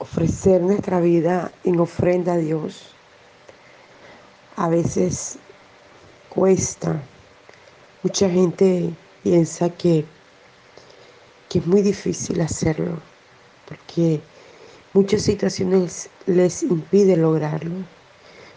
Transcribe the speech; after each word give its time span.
ofrecer 0.00 0.62
nuestra 0.62 0.98
vida 0.98 1.52
en 1.62 1.78
ofrenda 1.78 2.32
a 2.32 2.38
Dios 2.38 2.86
a 4.56 4.68
veces 4.68 5.38
cuesta. 6.30 7.00
Mucha 8.02 8.28
gente 8.30 8.90
piensa 9.22 9.68
que, 9.68 10.06
que 11.48 11.58
es 11.58 11.66
muy 11.66 11.82
difícil 11.82 12.40
hacerlo 12.40 12.98
porque 13.68 14.20
muchas 14.94 15.22
situaciones 15.22 16.08
les 16.26 16.62
impiden 16.62 17.22
lograrlo. 17.22 17.76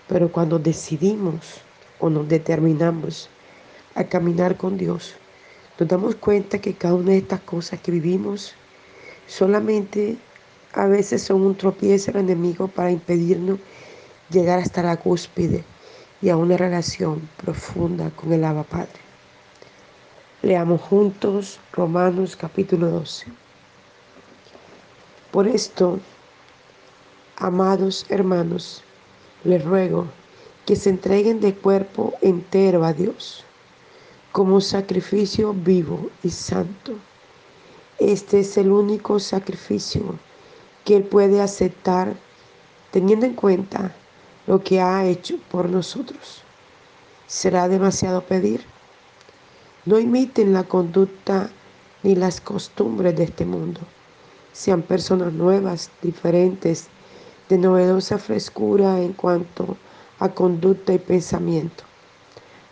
Pero 0.07 0.31
cuando 0.31 0.59
decidimos 0.59 1.61
o 1.99 2.09
nos 2.09 2.27
determinamos 2.27 3.29
a 3.95 4.03
caminar 4.05 4.55
con 4.55 4.77
Dios, 4.77 5.13
nos 5.77 5.89
damos 5.89 6.15
cuenta 6.15 6.59
que 6.59 6.73
cada 6.73 6.95
una 6.95 7.11
de 7.11 7.17
estas 7.17 7.41
cosas 7.41 7.81
que 7.81 7.91
vivimos 7.91 8.53
solamente 9.27 10.17
a 10.73 10.88
veces 10.88 11.22
son 11.22 11.41
un 11.44 11.55
tropiezo 11.55 12.12
al 12.12 12.18
enemigo 12.18 12.68
para 12.68 12.91
impedirnos 12.91 13.59
llegar 14.30 14.59
hasta 14.59 14.82
la 14.82 14.98
cúspide 14.98 15.63
y 16.22 16.30
a 16.30 16.38
una 16.38 16.58
relación 16.58 17.30
profunda 17.38 18.09
con 18.12 18.34
el 18.34 18.44
Abba 18.44 18.63
Padre. 18.63 19.02
Leamos 20.41 20.82
juntos 20.82 21.59
Romanos 21.72 22.36
capítulo 22.36 22.90
12. 22.90 23.27
Por 25.32 25.48
esto, 25.48 25.99
amados 27.38 28.05
hermanos, 28.10 28.84
les 29.44 29.63
ruego 29.63 30.08
que 30.66 30.76
se 30.76 30.90
entreguen 30.90 31.40
de 31.40 31.54
cuerpo 31.54 32.13
entero 32.21 32.84
a 32.84 32.94
Dios 32.94 33.46
como 34.32 34.60
sacrificio 34.62 35.54
vivo 35.54 36.10
y 36.24 36.30
santo. 36.30 36.94
Este 37.99 38.40
es 38.40 38.58
el 38.58 38.71
único 38.71 39.20
sacrificio 39.20 40.18
que 40.85 40.95
Él 40.97 41.03
puede 41.03 41.41
aceptar 41.41 42.13
teniendo 42.91 43.26
en 43.26 43.34
cuenta 43.34 43.93
lo 44.48 44.63
que 44.63 44.81
ha 44.81 45.05
hecho 45.05 45.37
por 45.49 45.70
nosotros. 45.70 46.43
¿Será 47.27 47.67
demasiado 47.67 48.21
pedir? 48.21 48.63
No 49.85 49.99
imiten 49.99 50.53
la 50.53 50.63
conducta 50.63 51.49
ni 52.03 52.15
las 52.15 52.40
costumbres 52.41 53.15
de 53.15 53.23
este 53.23 53.45
mundo. 53.45 53.79
Sean 54.51 54.81
personas 54.81 55.34
nuevas, 55.34 55.90
diferentes, 56.01 56.87
de 57.49 57.57
novedosa 57.57 58.18
frescura 58.18 59.01
en 59.01 59.13
cuanto 59.13 59.77
a 60.20 60.29
conducta 60.29 60.93
y 60.93 60.99
pensamiento. 60.99 61.84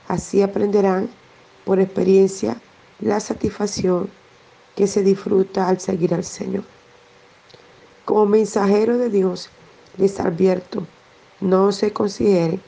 Así 0.08 0.42
aprenderán 0.42 1.10
por 1.66 1.80
experiencia 1.80 2.62
la 3.00 3.20
satisfacción 3.20 4.10
que 4.76 4.88
se 4.88 5.04
disfruta 5.04 5.68
al 5.68 5.80
seguir 5.80 6.14
al 6.14 6.24
Señor. 6.24 6.64
Como 8.12 8.26
mensajero 8.26 8.98
de 8.98 9.10
Dios, 9.10 9.50
les 9.96 10.20
advierto, 10.20 10.86
no 11.40 11.72
se 11.72 11.94
consideren 11.94 12.62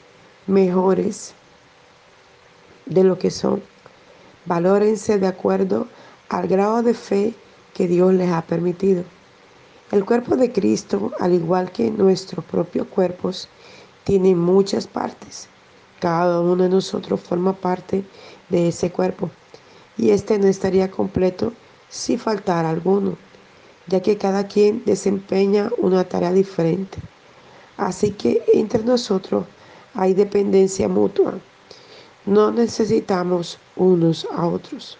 mejores 0.46 1.34
de 2.86 3.04
lo 3.04 3.18
que 3.18 3.30
son. 3.30 3.62
Valórense 4.46 5.18
de 5.18 5.26
acuerdo 5.26 5.86
al 6.30 6.48
grado 6.48 6.82
de 6.82 6.94
fe 6.94 7.34
que 7.74 7.86
Dios 7.86 8.14
les 8.14 8.30
ha 8.30 8.40
permitido. 8.40 9.04
El 9.92 10.06
cuerpo 10.06 10.34
de 10.34 10.50
Cristo, 10.50 11.12
al 11.20 11.34
igual 11.34 11.70
que 11.72 11.90
nuestros 11.90 12.42
propios 12.46 12.86
cuerpos, 12.86 13.46
tiene 14.04 14.34
muchas 14.34 14.86
partes. 14.86 15.50
Cada 16.00 16.40
uno 16.40 16.62
de 16.62 16.70
nosotros 16.70 17.20
forma 17.20 17.52
parte 17.52 18.02
de 18.48 18.68
ese 18.68 18.90
cuerpo 18.90 19.28
y 19.98 20.08
este 20.08 20.38
no 20.38 20.46
estaría 20.46 20.90
completo 20.90 21.52
si 21.90 22.16
faltara 22.16 22.70
alguno, 22.70 23.18
ya 23.86 24.00
que 24.00 24.16
cada 24.16 24.46
quien 24.46 24.82
desempeña 24.84 25.70
una 25.78 26.04
tarea 26.04 26.32
diferente. 26.32 26.98
Así 27.76 28.12
que 28.12 28.42
entre 28.52 28.82
nosotros 28.84 29.44
hay 29.94 30.14
dependencia 30.14 30.88
mutua. 30.88 31.34
No 32.26 32.50
necesitamos 32.50 33.58
unos 33.76 34.26
a 34.32 34.46
otros. 34.46 34.96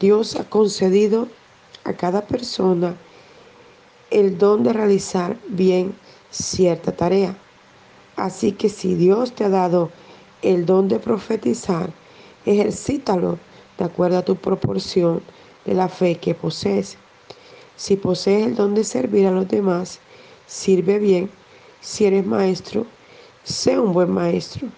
Dios 0.00 0.36
ha 0.36 0.48
concedido 0.48 1.28
a 1.84 1.92
cada 1.92 2.22
persona 2.26 2.96
el 4.10 4.38
don 4.38 4.62
de 4.62 4.72
realizar 4.72 5.36
bien 5.48 5.94
cierta 6.30 6.92
tarea. 6.92 7.36
Así 8.16 8.52
que 8.52 8.68
si 8.68 8.94
Dios 8.94 9.32
te 9.32 9.44
ha 9.44 9.48
dado 9.48 9.90
el 10.42 10.66
don 10.66 10.88
de 10.88 10.98
profetizar, 10.98 11.90
ejercítalo 12.46 13.38
de 13.76 13.84
acuerdo 13.84 14.18
a 14.18 14.24
tu 14.24 14.36
proporción 14.36 15.22
de 15.64 15.74
la 15.74 15.88
fe 15.88 16.16
que 16.16 16.34
posees. 16.34 16.96
Si 17.78 17.96
posees 17.96 18.48
el 18.48 18.56
don 18.56 18.74
de 18.74 18.82
servir 18.82 19.26
a 19.26 19.30
los 19.30 19.48
demás, 19.48 20.00
sirve 20.46 20.98
bien. 20.98 21.30
Si 21.80 22.04
eres 22.04 22.26
maestro, 22.26 22.86
sé 23.44 23.78
un 23.78 23.92
buen 23.92 24.10
maestro. 24.10 24.68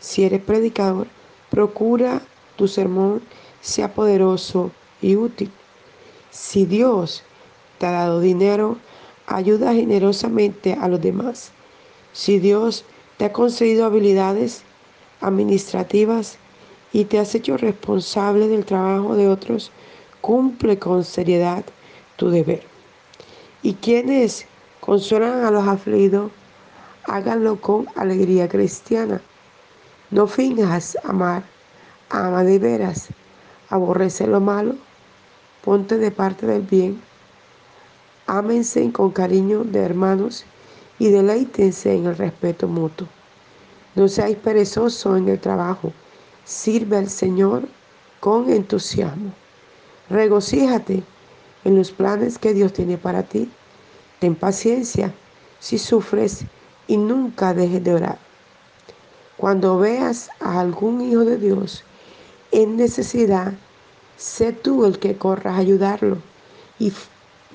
Si 0.00 0.24
eres 0.24 0.42
predicador, 0.42 1.06
procura 1.50 2.20
tu 2.56 2.66
sermón 2.66 3.22
sea 3.60 3.94
poderoso 3.94 4.72
y 5.00 5.14
útil. 5.14 5.50
Si 6.32 6.66
Dios 6.66 7.22
te 7.78 7.86
ha 7.86 7.92
dado 7.92 8.20
dinero, 8.20 8.76
ayuda 9.26 9.72
generosamente 9.72 10.74
a 10.74 10.88
los 10.88 11.00
demás. 11.00 11.52
Si 12.12 12.40
Dios 12.40 12.84
te 13.18 13.26
ha 13.26 13.32
concedido 13.32 13.86
habilidades 13.86 14.62
administrativas 15.20 16.38
y 16.92 17.04
te 17.04 17.20
has 17.20 17.34
hecho 17.36 17.56
responsable 17.56 18.48
del 18.48 18.64
trabajo 18.64 19.14
de 19.14 19.28
otros, 19.28 19.70
cumple 20.22 20.78
con 20.78 21.04
seriedad 21.04 21.62
tu 22.16 22.30
deber. 22.30 22.62
Y 23.62 23.74
quienes 23.74 24.46
consuelan 24.80 25.44
a 25.44 25.50
los 25.50 25.68
afligidos, 25.68 26.32
háganlo 27.04 27.60
con 27.60 27.86
alegría 27.94 28.48
cristiana. 28.48 29.20
No 30.10 30.26
finjas 30.26 30.96
amar, 31.04 31.42
ama 32.08 32.42
de 32.44 32.58
veras, 32.58 33.08
aborrece 33.68 34.26
lo 34.26 34.40
malo, 34.40 34.76
ponte 35.62 35.98
de 35.98 36.10
parte 36.10 36.46
del 36.46 36.62
bien 36.62 36.98
Ámense 38.26 38.92
con 38.92 39.10
cariño 39.10 39.64
de 39.64 39.80
hermanos 39.80 40.44
y 40.98 41.10
deleítense 41.10 41.92
en 41.92 42.06
el 42.06 42.16
respeto 42.16 42.68
mutuo. 42.68 43.08
No 43.96 44.06
seáis 44.08 44.36
perezosos 44.38 45.18
en 45.18 45.28
el 45.28 45.40
trabajo. 45.40 45.92
Sirve 46.44 46.96
al 46.98 47.10
Señor 47.10 47.68
con 48.20 48.48
entusiasmo. 48.50 49.32
Regocíjate 50.10 51.02
en 51.64 51.76
los 51.76 51.90
planes 51.90 52.38
que 52.38 52.54
Dios 52.54 52.72
tiene 52.72 52.98
para 52.98 53.22
ti. 53.22 53.50
Ten 54.18 54.34
paciencia 54.34 55.12
si 55.60 55.78
sufres 55.78 56.44
y 56.86 56.96
nunca 56.96 57.54
dejes 57.54 57.82
de 57.82 57.94
orar. 57.94 58.18
Cuando 59.36 59.78
veas 59.78 60.30
a 60.40 60.60
algún 60.60 61.00
hijo 61.00 61.24
de 61.24 61.38
Dios 61.38 61.84
en 62.50 62.76
necesidad, 62.76 63.52
sé 64.16 64.52
tú 64.52 64.84
el 64.84 64.98
que 64.98 65.16
corras 65.16 65.54
a 65.54 65.58
ayudarlo 65.58 66.18
y 66.78 66.92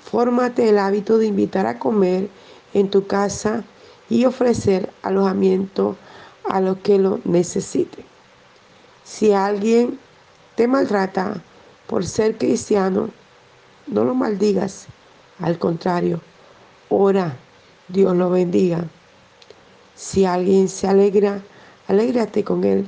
Fórmate 0.09 0.69
el 0.69 0.77
hábito 0.77 1.17
de 1.17 1.25
invitar 1.25 1.65
a 1.65 1.79
comer 1.79 2.29
en 2.73 2.89
tu 2.89 3.07
casa 3.07 3.65
y 4.09 4.23
ofrecer 4.23 4.89
alojamiento 5.01 5.97
a 6.47 6.61
los 6.61 6.77
que 6.77 6.97
lo 6.97 7.19
necesiten. 7.25 8.05
Si 9.03 9.33
alguien 9.33 9.99
te 10.55 10.65
maltrata 10.65 11.43
por 11.87 12.05
ser 12.05 12.37
cristiano, 12.37 13.09
no 13.87 14.03
lo 14.03 14.13
maldigas. 14.13 14.87
Al 15.39 15.57
contrario, 15.57 16.21
ora, 16.89 17.37
Dios 17.87 18.15
lo 18.15 18.29
bendiga. 18.29 18.85
Si 19.95 20.25
alguien 20.25 20.67
se 20.67 20.87
alegra, 20.87 21.41
alégrate 21.87 22.43
con 22.43 22.63
él. 22.63 22.87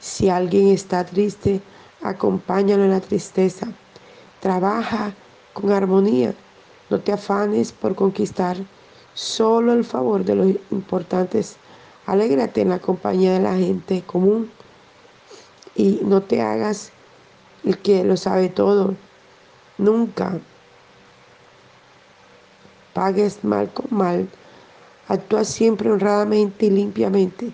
Si 0.00 0.28
alguien 0.28 0.68
está 0.68 1.04
triste, 1.04 1.60
acompáñalo 2.02 2.84
en 2.84 2.90
la 2.90 3.00
tristeza. 3.00 3.68
Trabaja 4.40 5.14
con 5.52 5.72
armonía 5.72 6.34
no 6.90 7.00
te 7.00 7.12
afanes 7.12 7.72
por 7.72 7.94
conquistar 7.94 8.56
solo 9.14 9.72
el 9.72 9.84
favor 9.84 10.24
de 10.24 10.34
los 10.34 10.48
importantes. 10.70 11.56
Alégrate 12.06 12.60
en 12.60 12.68
la 12.68 12.78
compañía 12.78 13.32
de 13.32 13.40
la 13.40 13.56
gente 13.56 14.02
común 14.02 14.50
y 15.74 16.00
no 16.02 16.22
te 16.22 16.42
hagas 16.42 16.92
el 17.64 17.78
que 17.78 18.04
lo 18.04 18.16
sabe 18.16 18.48
todo. 18.48 18.94
Nunca 19.78 20.38
pagues 22.92 23.44
mal 23.44 23.70
con 23.72 23.86
mal. 23.90 24.28
Actúa 25.08 25.44
siempre 25.44 25.90
honradamente 25.90 26.66
y 26.66 26.70
limpiamente. 26.70 27.50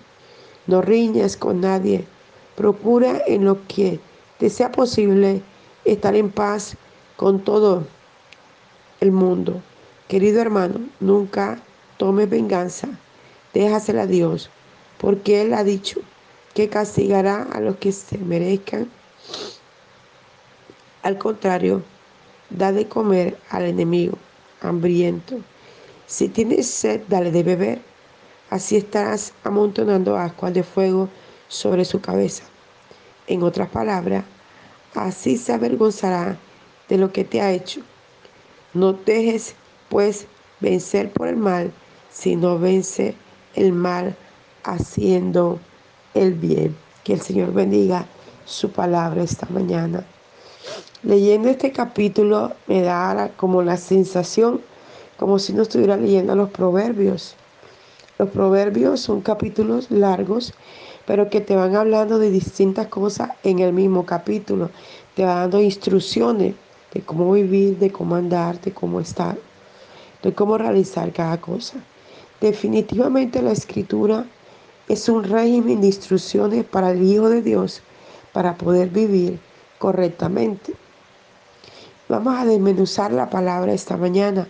No 0.67 0.81
riñas 0.81 1.35
con 1.35 1.61
nadie. 1.61 2.05
Procura 2.55 3.21
en 3.27 3.45
lo 3.45 3.65
que 3.67 3.99
te 4.37 4.49
sea 4.49 4.71
posible 4.71 5.41
estar 5.85 6.15
en 6.15 6.29
paz 6.29 6.75
con 7.17 7.43
todo 7.43 7.85
el 8.99 9.11
mundo. 9.11 9.61
Querido 10.07 10.41
hermano, 10.41 10.79
nunca 10.99 11.59
tome 11.97 12.25
venganza, 12.25 12.87
déjasela 13.53 14.03
a 14.03 14.07
Dios, 14.07 14.49
porque 14.97 15.41
Él 15.41 15.53
ha 15.53 15.63
dicho 15.63 15.99
que 16.53 16.69
castigará 16.69 17.43
a 17.43 17.59
los 17.59 17.77
que 17.77 17.91
se 17.91 18.17
merezcan. 18.17 18.89
Al 21.03 21.17
contrario, 21.17 21.81
da 22.51 22.71
de 22.71 22.87
comer 22.87 23.37
al 23.49 23.65
enemigo. 23.65 24.17
hambriento. 24.61 25.39
Si 26.05 26.29
tienes 26.29 26.67
sed, 26.67 27.01
dale 27.07 27.31
de 27.31 27.41
beber. 27.41 27.81
Así 28.51 28.77
estarás 28.77 29.33
amontonando 29.43 30.15
ascuas 30.15 30.53
de 30.53 30.61
fuego 30.61 31.09
sobre 31.47 31.85
su 31.85 31.99
cabeza. 32.01 32.43
En 33.25 33.41
otras 33.41 33.69
palabras, 33.69 34.25
así 34.93 35.37
se 35.37 35.53
avergonzará 35.53 36.37
de 36.89 36.97
lo 36.97 37.11
que 37.11 37.23
te 37.23 37.41
ha 37.41 37.51
hecho. 37.51 37.81
No 38.73 38.93
dejes, 38.93 39.55
pues, 39.89 40.27
vencer 40.59 41.11
por 41.11 41.27
el 41.27 41.37
mal, 41.37 41.71
sino 42.11 42.59
vence 42.59 43.15
el 43.55 43.73
mal 43.73 44.15
haciendo 44.63 45.59
el 46.13 46.33
bien. 46.33 46.75
Que 47.03 47.13
el 47.13 47.21
Señor 47.21 47.53
bendiga 47.53 48.05
su 48.45 48.71
palabra 48.71 49.23
esta 49.23 49.47
mañana. 49.49 50.05
Leyendo 51.03 51.49
este 51.49 51.71
capítulo 51.71 52.51
me 52.67 52.83
da 52.83 53.31
como 53.35 53.63
la 53.63 53.77
sensación 53.77 54.61
como 55.17 55.39
si 55.39 55.51
no 55.51 55.63
estuviera 55.63 55.97
leyendo 55.97 56.35
los 56.35 56.51
proverbios. 56.51 57.35
Los 58.19 58.29
proverbios 58.29 58.99
son 58.99 59.21
capítulos 59.21 59.89
largos, 59.89 60.53
pero 61.07 61.27
que 61.31 61.41
te 61.41 61.55
van 61.55 61.75
hablando 61.75 62.19
de 62.19 62.29
distintas 62.29 62.85
cosas 62.85 63.31
en 63.43 63.57
el 63.57 63.73
mismo 63.73 64.05
capítulo. 64.05 64.69
Te 65.15 65.25
va 65.25 65.37
dando 65.37 65.59
instrucciones 65.59 66.53
de 66.93 67.01
cómo 67.01 67.31
vivir, 67.31 67.79
de 67.79 67.91
cómo 67.91 68.13
andar, 68.13 68.61
de 68.61 68.71
cómo 68.71 68.99
estar, 68.99 69.39
de 70.21 70.33
cómo 70.35 70.55
realizar 70.59 71.11
cada 71.13 71.41
cosa. 71.41 71.77
Definitivamente 72.39 73.41
la 73.41 73.53
escritura 73.53 74.27
es 74.87 75.09
un 75.09 75.23
régimen 75.23 75.81
de 75.81 75.87
instrucciones 75.87 76.63
para 76.63 76.91
el 76.91 77.01
Hijo 77.01 77.27
de 77.27 77.41
Dios 77.41 77.81
para 78.33 78.55
poder 78.55 78.89
vivir 78.89 79.39
correctamente. 79.79 80.73
Vamos 82.11 82.35
a 82.37 82.43
desmenuzar 82.43 83.13
la 83.13 83.29
palabra 83.29 83.71
esta 83.71 83.95
mañana. 83.95 84.45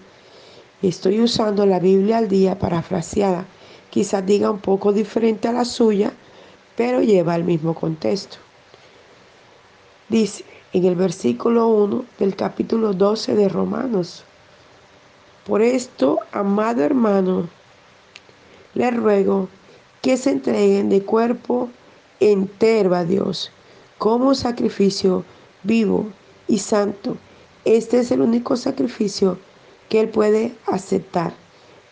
Estoy 0.81 1.21
usando 1.21 1.63
la 1.67 1.77
Biblia 1.77 2.17
al 2.17 2.27
día 2.27 2.57
parafraseada. 2.57 3.45
Quizás 3.91 4.25
diga 4.25 4.49
un 4.49 4.57
poco 4.57 4.91
diferente 4.91 5.47
a 5.47 5.51
la 5.51 5.63
suya, 5.63 6.11
pero 6.75 7.03
lleva 7.03 7.35
el 7.35 7.43
mismo 7.43 7.75
contexto. 7.75 8.37
Dice 10.09 10.43
en 10.73 10.85
el 10.85 10.95
versículo 10.95 11.67
1 11.67 12.03
del 12.17 12.35
capítulo 12.35 12.93
12 12.93 13.35
de 13.35 13.47
Romanos. 13.47 14.23
Por 15.45 15.61
esto, 15.61 16.17
amado 16.31 16.81
hermano, 16.81 17.47
le 18.73 18.89
ruego 18.89 19.49
que 20.01 20.17
se 20.17 20.31
entreguen 20.31 20.89
de 20.89 21.03
cuerpo 21.03 21.69
entero 22.19 22.95
a 22.95 23.03
Dios 23.03 23.51
como 23.99 24.33
sacrificio 24.33 25.23
vivo 25.61 26.07
y 26.47 26.57
santo. 26.57 27.17
Este 27.65 27.99
es 27.99 28.11
el 28.11 28.21
único 28.21 28.55
sacrificio 28.57 29.37
que 29.89 29.99
Él 29.99 30.09
puede 30.09 30.55
aceptar, 30.65 31.33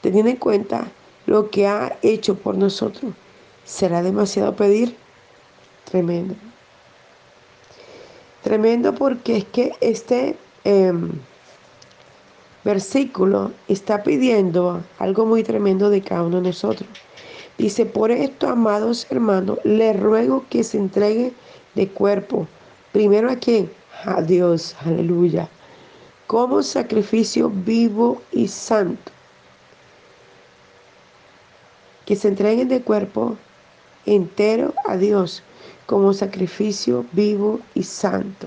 teniendo 0.01 0.31
en 0.31 0.37
cuenta 0.37 0.87
lo 1.25 1.49
que 1.49 1.67
ha 1.67 1.97
hecho 2.01 2.35
por 2.35 2.57
nosotros. 2.57 3.13
¿Será 3.65 4.01
demasiado 4.01 4.55
pedir? 4.55 4.95
Tremendo. 5.85 6.33
Tremendo 8.41 8.95
porque 8.95 9.37
es 9.37 9.45
que 9.45 9.73
este 9.81 10.35
em, 10.63 11.11
versículo 12.63 13.51
está 13.67 14.01
pidiendo 14.01 14.81
algo 14.97 15.25
muy 15.25 15.43
tremendo 15.43 15.89
de 15.89 16.01
cada 16.01 16.23
uno 16.23 16.37
de 16.37 16.47
nosotros. 16.49 16.89
Dice, 17.59 17.85
por 17.85 18.09
esto, 18.09 18.47
amados 18.47 19.05
hermanos, 19.09 19.59
les 19.65 19.99
ruego 19.99 20.45
que 20.49 20.63
se 20.63 20.77
entregue 20.77 21.33
de 21.75 21.89
cuerpo. 21.89 22.47
Primero 22.91 23.29
a 23.29 23.35
quién? 23.35 23.69
A 24.05 24.21
Dios, 24.21 24.75
aleluya. 24.85 25.49
Como 26.29 26.61
sacrificio 26.61 27.49
vivo 27.49 28.21
y 28.31 28.49
santo. 28.49 29.11
Que 32.05 32.15
se 32.15 32.27
entreguen 32.27 32.67
de 32.67 32.83
cuerpo 32.83 33.35
entero 34.05 34.75
a 34.85 34.95
Dios 34.95 35.41
como 35.87 36.13
sacrificio 36.13 37.03
vivo 37.13 37.61
y 37.73 37.81
santo. 37.81 38.45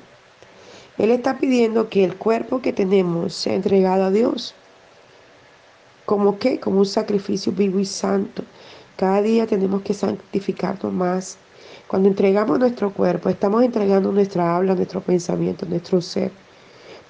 Él 0.97 1.11
está 1.11 1.39
pidiendo 1.39 1.89
que 1.89 2.05
el 2.05 2.15
cuerpo 2.15 2.63
que 2.63 2.73
tenemos 2.73 3.35
sea 3.35 3.55
entregado 3.55 4.05
a 4.05 4.11
Dios. 4.13 4.55
¿Como 6.07 6.39
qué? 6.39 6.61
Como 6.61 6.79
un 6.79 6.87
sacrificio 6.87 7.51
vivo 7.51 7.81
y 7.81 7.85
santo. 7.85 8.45
Cada 8.95 9.21
día 9.23 9.49
tenemos 9.49 9.83
que 9.83 9.93
santificarnos 9.93 10.93
más. 10.93 11.37
Cuando 11.89 12.09
entregamos 12.09 12.61
nuestro 12.61 12.93
cuerpo, 12.93 13.29
estamos 13.29 13.65
entregando 13.65 14.13
nuestra 14.13 14.55
habla, 14.55 14.77
nuestro 14.77 15.01
pensamiento, 15.01 15.67
nuestro 15.67 16.01
ser. 16.01 16.31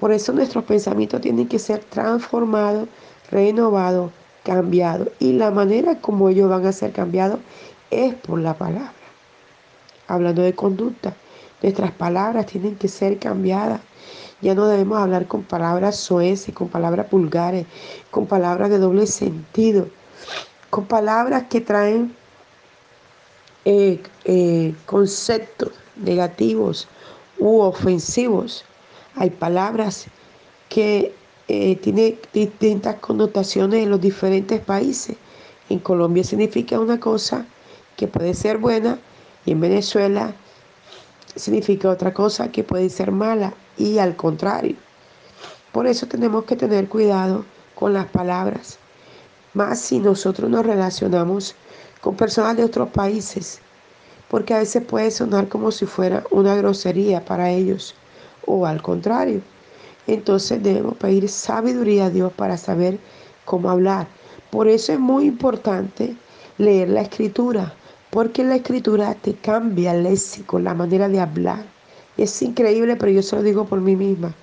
Por 0.03 0.11
eso 0.11 0.33
nuestros 0.33 0.65
pensamientos 0.65 1.21
tienen 1.21 1.47
que 1.47 1.61
ser 1.61 1.79
transformados, 1.85 2.89
renovados, 3.31 4.11
cambiados. 4.43 5.11
Y 5.21 5.35
la 5.35 5.53
manera 5.53 6.01
como 6.01 6.29
ellos 6.29 6.51
van 6.51 6.67
a 6.67 6.73
ser 6.73 6.91
cambiados 6.91 7.39
es 7.93 8.13
por 8.15 8.41
la 8.41 8.55
palabra. 8.55 8.93
Hablando 10.09 10.43
de 10.43 10.55
conducta, 10.55 11.15
nuestras 11.63 11.93
palabras 11.93 12.47
tienen 12.47 12.75
que 12.75 12.89
ser 12.89 13.21
cambiadas. 13.21 13.81
Ya 14.41 14.57
no 14.57 14.67
debemos 14.67 14.99
hablar 14.99 15.29
con 15.29 15.45
palabras 15.45 15.95
soeces, 15.95 16.53
con 16.53 16.67
palabras 16.67 17.09
vulgares, 17.09 17.67
con 18.11 18.27
palabras 18.27 18.71
de 18.71 18.79
doble 18.79 19.07
sentido 19.07 19.87
con 20.73 20.87
palabras 20.87 21.45
que 21.51 21.61
traen 21.61 22.17
eh, 23.67 24.03
eh, 24.25 24.75
conceptos 24.87 25.71
negativos 25.97 26.89
u 27.39 27.61
ofensivos. 27.61 28.65
Hay 29.15 29.31
palabras 29.31 30.07
que 30.69 31.15
eh, 31.49 31.77
tienen 31.77 32.19
distintas 32.33 32.97
connotaciones 32.97 33.83
en 33.83 33.91
los 33.91 34.01
diferentes 34.01 34.61
países. 34.61 35.17
En 35.69 35.79
Colombia 35.81 36.25
significa 36.25 36.81
una 36.81 36.99
cosa 36.99 37.45
que 37.97 38.09
puede 38.09 38.35
ser 38.35 38.59
buena 38.59 38.99
y 39.45 39.53
en 39.53 39.61
Venezuela 39.61 40.35
significa 41.37 41.91
otra 41.91 42.13
cosa 42.13 42.51
que 42.51 42.65
puede 42.65 42.89
ser 42.89 43.11
mala 43.11 43.55
y 43.77 43.99
al 43.99 44.17
contrario. 44.17 44.77
Por 45.73 45.87
eso 45.87 46.07
tenemos 46.07 46.45
que 46.45 46.57
tener 46.57 46.89
cuidado 46.89 47.45
con 47.75 47.93
las 47.93 48.07
palabras. 48.07 48.79
Más 49.55 49.79
si 49.81 49.99
nosotros 49.99 50.51
nos 50.51 50.65
relacionamos 50.65 51.55
con 52.01 52.17
personas 52.17 52.57
de 52.57 52.65
otros 52.65 52.91
países, 52.91 53.61
porque 54.29 54.55
a 54.55 54.59
veces 54.59 54.83
puede 54.85 55.11
sonar 55.11 55.49
como 55.49 55.71
si 55.71 55.87
fuera 55.87 56.25
una 56.31 56.55
grosería 56.57 57.25
para 57.25 57.51
ellos, 57.51 57.95
o 58.47 58.67
al 58.67 58.83
contrario. 58.83 59.41
Entonces 60.07 60.63
debemos 60.63 60.97
pedir 60.97 61.29
sabiduría 61.29 62.07
a 62.07 62.11
Dios 62.11 62.33
para 62.33 62.57
saber 62.57 62.99
cómo 63.45 63.71
hablar. 63.71 64.07
Por 64.51 64.69
eso 64.69 64.93
es 64.93 64.99
muy 64.99 65.27
importante 65.27 66.17
leer 66.59 66.91
la 66.91 67.03
escritura, 67.03 67.73
porque 68.11 68.45
la 68.45 68.57
escritura 68.57 69.15
te 69.15 69.35
cambia 69.35 69.93
el 69.95 70.03
léxico, 70.03 70.59
la 70.59 70.75
manera 70.75 71.09
de 71.09 71.21
hablar. 71.21 71.65
Es 72.17 72.43
increíble, 72.43 72.97
pero 72.97 73.13
yo 73.13 73.23
se 73.23 73.37
lo 73.37 73.43
digo 73.43 73.65
por 73.65 73.81
mí 73.81 73.97
misma. 73.97 74.35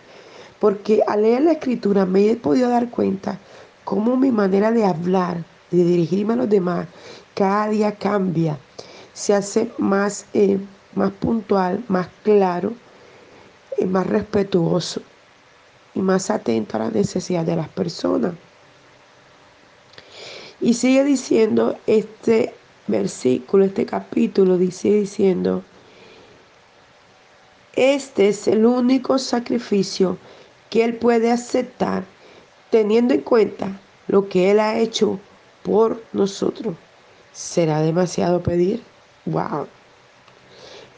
Porque 0.59 1.01
al 1.07 1.21
leer 1.21 1.43
la 1.43 1.51
escritura 1.53 2.05
me 2.05 2.29
he 2.29 2.35
podido 2.35 2.69
dar 2.69 2.89
cuenta 2.89 3.37
cómo 3.83 4.17
mi 4.17 4.31
manera 4.31 4.71
de 4.71 4.85
hablar, 4.85 5.43
de 5.71 5.83
dirigirme 5.83 6.33
a 6.33 6.37
los 6.37 6.49
demás, 6.49 6.87
cada 7.35 7.69
día 7.69 7.91
cambia, 7.93 8.57
se 9.13 9.33
hace 9.33 9.71
más, 9.77 10.25
eh, 10.33 10.59
más 10.95 11.11
puntual, 11.11 11.83
más 11.87 12.07
claro, 12.23 12.73
eh, 13.79 13.85
más 13.85 14.07
respetuoso 14.07 15.01
y 15.95 16.01
más 16.01 16.29
atento 16.29 16.77
a 16.77 16.81
las 16.81 16.93
necesidades 16.93 17.47
de 17.47 17.55
las 17.55 17.69
personas. 17.69 18.33
Y 20.61 20.73
sigue 20.73 21.03
diciendo 21.03 21.77
este 21.87 22.53
versículo, 22.87 23.65
este 23.65 23.85
capítulo, 23.85 24.57
dice 24.57 24.89
diciendo, 24.89 25.63
este 27.75 28.29
es 28.29 28.47
el 28.47 28.65
único 28.65 29.17
sacrificio 29.17 30.17
que 30.69 30.83
Él 30.83 30.95
puede 30.95 31.31
aceptar 31.31 32.03
teniendo 32.69 33.13
en 33.13 33.21
cuenta 33.21 33.79
lo 34.07 34.27
que 34.27 34.51
Él 34.51 34.59
ha 34.59 34.77
hecho 34.77 35.19
por 35.63 36.03
nosotros. 36.13 36.75
¿Será 37.31 37.81
demasiado 37.81 38.41
pedir? 38.41 38.83
¡Wow! 39.25 39.67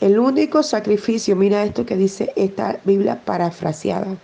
El 0.02 0.18
único 0.18 0.64
sacrificio, 0.64 1.36
mira 1.36 1.64
esto 1.64 1.86
que 1.86 1.96
dice 1.96 2.34
esta 2.36 2.80
Biblia 2.84 3.22
parafraseada. 3.24 4.18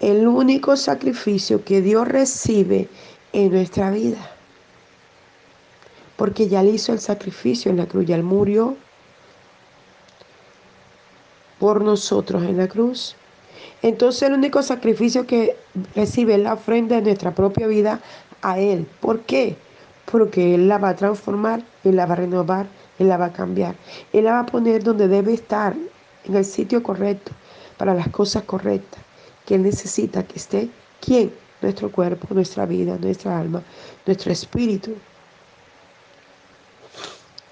El 0.00 0.26
único 0.26 0.76
sacrificio 0.76 1.64
que 1.64 1.80
Dios 1.80 2.08
recibe 2.08 2.88
en 3.32 3.52
nuestra 3.52 3.92
vida. 3.92 4.18
Porque 6.16 6.48
ya 6.48 6.64
le 6.64 6.72
hizo 6.72 6.92
el 6.92 6.98
sacrificio 6.98 7.70
en 7.70 7.76
la 7.76 7.86
cruz, 7.86 8.06
ya 8.06 8.16
él 8.16 8.24
murió 8.24 8.76
por 11.60 11.80
nosotros 11.80 12.42
en 12.42 12.56
la 12.56 12.66
cruz. 12.66 13.14
Entonces 13.82 14.22
el 14.22 14.34
único 14.34 14.64
sacrificio 14.64 15.28
que 15.28 15.56
recibe 15.94 16.34
es 16.34 16.40
la 16.40 16.54
ofrenda 16.54 16.96
de 16.96 17.02
nuestra 17.02 17.32
propia 17.36 17.68
vida 17.68 18.00
a 18.42 18.58
Él. 18.58 18.84
¿Por 19.00 19.20
qué? 19.20 19.56
Porque 20.10 20.56
Él 20.56 20.66
la 20.66 20.78
va 20.78 20.88
a 20.88 20.96
transformar, 20.96 21.62
Él 21.84 21.94
la 21.94 22.06
va 22.06 22.14
a 22.14 22.16
renovar, 22.16 22.66
Él 22.98 23.08
la 23.08 23.16
va 23.16 23.26
a 23.26 23.32
cambiar. 23.32 23.74
Él 24.12 24.24
la 24.24 24.32
va 24.32 24.40
a 24.40 24.46
poner 24.46 24.82
donde 24.82 25.08
debe 25.08 25.34
estar, 25.34 25.74
en 26.24 26.36
el 26.36 26.44
sitio 26.44 26.82
correcto, 26.82 27.32
para 27.76 27.94
las 27.94 28.08
cosas 28.08 28.44
correctas 28.44 29.00
que 29.46 29.56
Él 29.56 29.62
necesita 29.62 30.22
que 30.22 30.38
esté. 30.38 30.68
¿Quién? 31.00 31.32
nuestro 31.62 31.90
cuerpo, 31.90 32.28
nuestra 32.34 32.66
vida, 32.66 32.98
nuestra 33.00 33.38
alma, 33.38 33.62
nuestro 34.04 34.32
espíritu. 34.32 34.92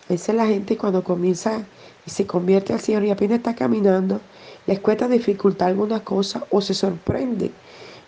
Esa 0.08 0.32
es 0.32 0.36
la 0.36 0.46
gente 0.46 0.76
cuando 0.76 1.04
comienza 1.04 1.62
y 2.04 2.10
se 2.10 2.26
convierte 2.26 2.72
al 2.72 2.80
Señor 2.80 3.04
y 3.04 3.10
apenas 3.10 3.38
está 3.38 3.54
caminando, 3.54 4.20
les 4.66 4.80
cuesta 4.80 5.06
dificultar 5.06 5.68
algunas 5.68 6.02
cosas 6.02 6.42
o 6.50 6.60
se 6.60 6.74
sorprende 6.74 7.52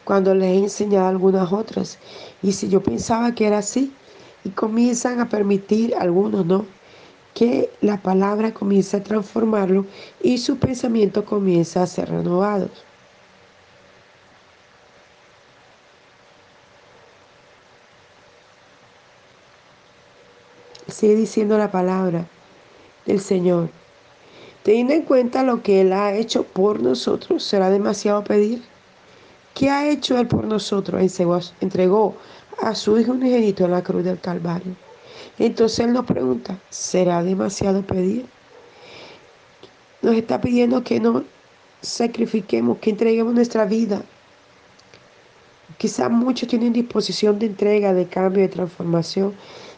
cuando 0.04 0.34
les 0.34 0.48
he 0.48 0.58
enseñado 0.58 1.06
algunas 1.06 1.52
otras. 1.52 1.98
Y 2.42 2.52
si 2.52 2.68
yo 2.68 2.82
pensaba 2.82 3.34
que 3.34 3.46
era 3.46 3.58
así, 3.58 3.92
y 4.44 4.50
comienzan 4.50 5.20
a 5.20 5.28
permitir, 5.28 5.94
algunos 5.94 6.44
no, 6.44 6.66
que 7.34 7.70
la 7.80 7.96
palabra 8.02 8.52
comienza 8.52 8.98
a 8.98 9.02
transformarlo 9.02 9.86
y 10.22 10.38
su 10.38 10.58
pensamiento 10.58 11.24
comienza 11.24 11.82
a 11.82 11.86
ser 11.86 12.10
renovado. 12.10 12.68
Sigue 20.88 21.16
diciendo 21.16 21.56
la 21.56 21.70
palabra 21.70 22.26
del 23.06 23.20
Señor. 23.20 23.70
Teniendo 24.62 24.92
en 24.92 25.02
cuenta 25.02 25.42
lo 25.42 25.62
que 25.62 25.80
Él 25.80 25.92
ha 25.92 26.14
hecho 26.14 26.44
por 26.44 26.80
nosotros, 26.80 27.42
¿será 27.42 27.70
demasiado 27.70 28.22
pedir? 28.22 28.62
¿Qué 29.54 29.70
ha 29.70 29.88
hecho 29.88 30.18
Él 30.18 30.28
por 30.28 30.44
nosotros? 30.44 31.54
Entregó 31.60 32.14
a 32.60 32.74
su 32.74 32.98
Hijo 32.98 33.12
unigénito 33.12 33.64
en 33.64 33.72
la 33.72 33.82
cruz 33.82 34.04
del 34.04 34.20
Calvario. 34.20 34.76
Entonces 35.38 35.80
Él 35.80 35.92
nos 35.92 36.04
pregunta, 36.04 36.58
¿será 36.70 37.22
demasiado 37.22 37.82
pedir? 37.82 38.26
Nos 40.02 40.14
está 40.14 40.40
pidiendo 40.40 40.82
que 40.82 41.00
no 41.00 41.24
sacrifiquemos, 41.80 42.78
que 42.78 42.90
entreguemos 42.90 43.34
nuestra 43.34 43.64
vida. 43.64 44.02
Quizás 45.78 46.10
muchos 46.10 46.48
tienen 46.48 46.72
disposición 46.72 47.38
de 47.38 47.46
entrega, 47.46 47.92
de 47.92 48.06
cambio, 48.06 48.42
de 48.42 48.48
transformación, 48.48 49.34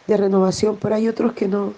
de 0.06 0.16
renovación, 0.16 0.76
pero 0.80 0.94
hay 0.94 1.08
otros 1.08 1.32
que 1.32 1.48
no, 1.48 1.72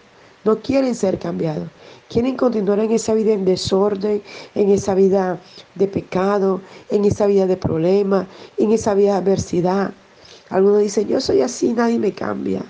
no 0.44 0.60
quieren 0.60 0.94
ser 0.94 1.18
cambiados. 1.18 1.68
Quieren 2.08 2.36
continuar 2.36 2.78
en 2.80 2.92
esa 2.92 3.14
vida 3.14 3.32
en 3.32 3.44
desorden, 3.44 4.22
en 4.54 4.70
esa 4.70 4.94
vida 4.94 5.40
de 5.74 5.88
pecado, 5.88 6.60
en 6.90 7.04
esa 7.04 7.26
vida 7.26 7.46
de 7.46 7.56
problemas, 7.56 8.26
en 8.56 8.72
esa 8.72 8.94
vida 8.94 9.12
de 9.12 9.18
adversidad. 9.18 9.92
Algunos 10.48 10.80
dicen, 10.80 11.08
yo 11.08 11.20
soy 11.20 11.42
así, 11.42 11.72
nadie 11.72 11.98
me 11.98 12.12
cambia. 12.12 12.62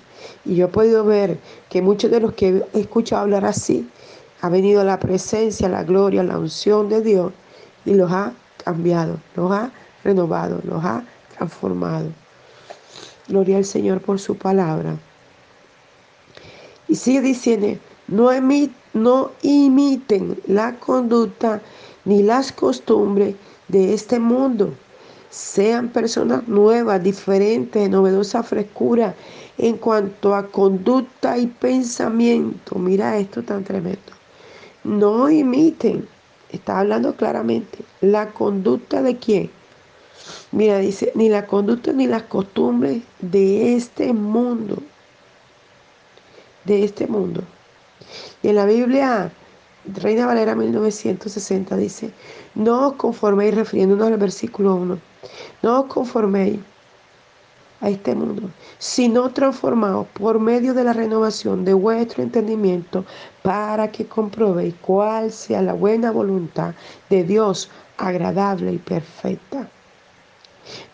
Y 0.45 0.55
yo 0.55 0.65
he 0.65 0.69
podido 0.69 1.03
ver 1.03 1.37
que 1.69 1.81
muchos 1.81 2.11
de 2.11 2.19
los 2.19 2.33
que 2.33 2.63
he 2.73 2.79
escuchado 2.79 3.23
hablar 3.23 3.45
así, 3.45 3.87
ha 4.41 4.49
venido 4.49 4.83
la 4.83 4.99
presencia, 4.99 5.67
la 5.67 5.83
gloria, 5.83 6.23
la 6.23 6.37
unción 6.37 6.89
de 6.89 7.01
Dios 7.01 7.31
y 7.85 7.93
los 7.93 8.11
ha 8.11 8.33
cambiado, 8.63 9.17
los 9.35 9.51
ha 9.51 9.71
renovado, 10.03 10.61
los 10.63 10.83
ha 10.83 11.03
transformado. 11.35 12.09
Gloria 13.27 13.57
al 13.57 13.65
Señor 13.65 14.01
por 14.01 14.19
su 14.19 14.35
palabra. 14.37 14.95
Y 16.87 16.95
sigue 16.95 17.21
diciendo, 17.21 17.79
no, 18.07 18.29
no 18.93 19.31
imiten 19.41 20.39
la 20.47 20.75
conducta 20.75 21.61
ni 22.05 22.23
las 22.23 22.51
costumbres 22.51 23.35
de 23.67 23.93
este 23.93 24.19
mundo. 24.19 24.73
Sean 25.29 25.89
personas 25.89 26.47
nuevas, 26.47 27.03
diferentes, 27.03 27.89
novedosa 27.89 28.43
frescura 28.43 29.15
en 29.57 29.77
cuanto 29.77 30.35
a 30.35 30.47
conducta 30.47 31.37
y 31.37 31.47
pensamiento. 31.47 32.75
Mira 32.75 33.17
esto 33.17 33.43
tan 33.43 33.63
tremendo. 33.63 34.13
No 34.83 35.29
imiten, 35.29 36.07
está 36.51 36.79
hablando 36.79 37.15
claramente, 37.15 37.79
la 38.01 38.29
conducta 38.31 39.01
de 39.01 39.17
quién. 39.17 39.51
Mira, 40.51 40.77
dice, 40.79 41.11
ni 41.15 41.29
la 41.29 41.45
conducta 41.45 41.91
ni 41.91 42.07
las 42.07 42.23
costumbres 42.23 43.03
de 43.19 43.75
este 43.75 44.13
mundo. 44.13 44.77
De 46.63 46.83
este 46.83 47.07
mundo. 47.07 47.43
Y 48.43 48.49
en 48.49 48.55
la 48.55 48.65
Biblia, 48.65 49.31
Reina 49.95 50.25
Valera 50.25 50.55
1960 50.55 51.77
dice, 51.77 52.11
no 52.55 52.89
os 52.89 52.93
conforméis, 52.95 53.55
refiriéndonos 53.55 54.07
al 54.07 54.17
versículo 54.17 54.75
1, 54.75 54.99
no 55.61 55.81
os 55.81 55.85
conforméis 55.87 56.59
a 57.81 57.89
este 57.89 58.15
mundo, 58.15 58.49
sino 58.79 59.29
transformados 59.29 60.07
por 60.13 60.39
medio 60.39 60.73
de 60.73 60.83
la 60.83 60.93
renovación 60.93 61.63
de 61.63 61.73
vuestro 61.73 62.23
entendimiento 62.23 63.05
para 63.43 63.91
que 63.91 64.07
comprobéis 64.07 64.73
cuál 64.81 65.31
sea 65.31 65.61
la 65.61 65.73
buena 65.73 66.11
voluntad 66.11 66.73
de 67.09 67.23
Dios, 67.23 67.69
agradable 67.97 68.73
y 68.73 68.77
perfecta. 68.77 69.69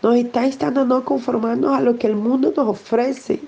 Nos 0.01 0.15
está 0.15 0.45
instando 0.45 0.85
no 0.85 1.03
conformarnos 1.03 1.75
a 1.75 1.81
lo 1.81 1.97
que 1.97 2.07
el 2.07 2.15
mundo 2.15 2.53
nos 2.55 2.67
ofrece, 2.67 3.41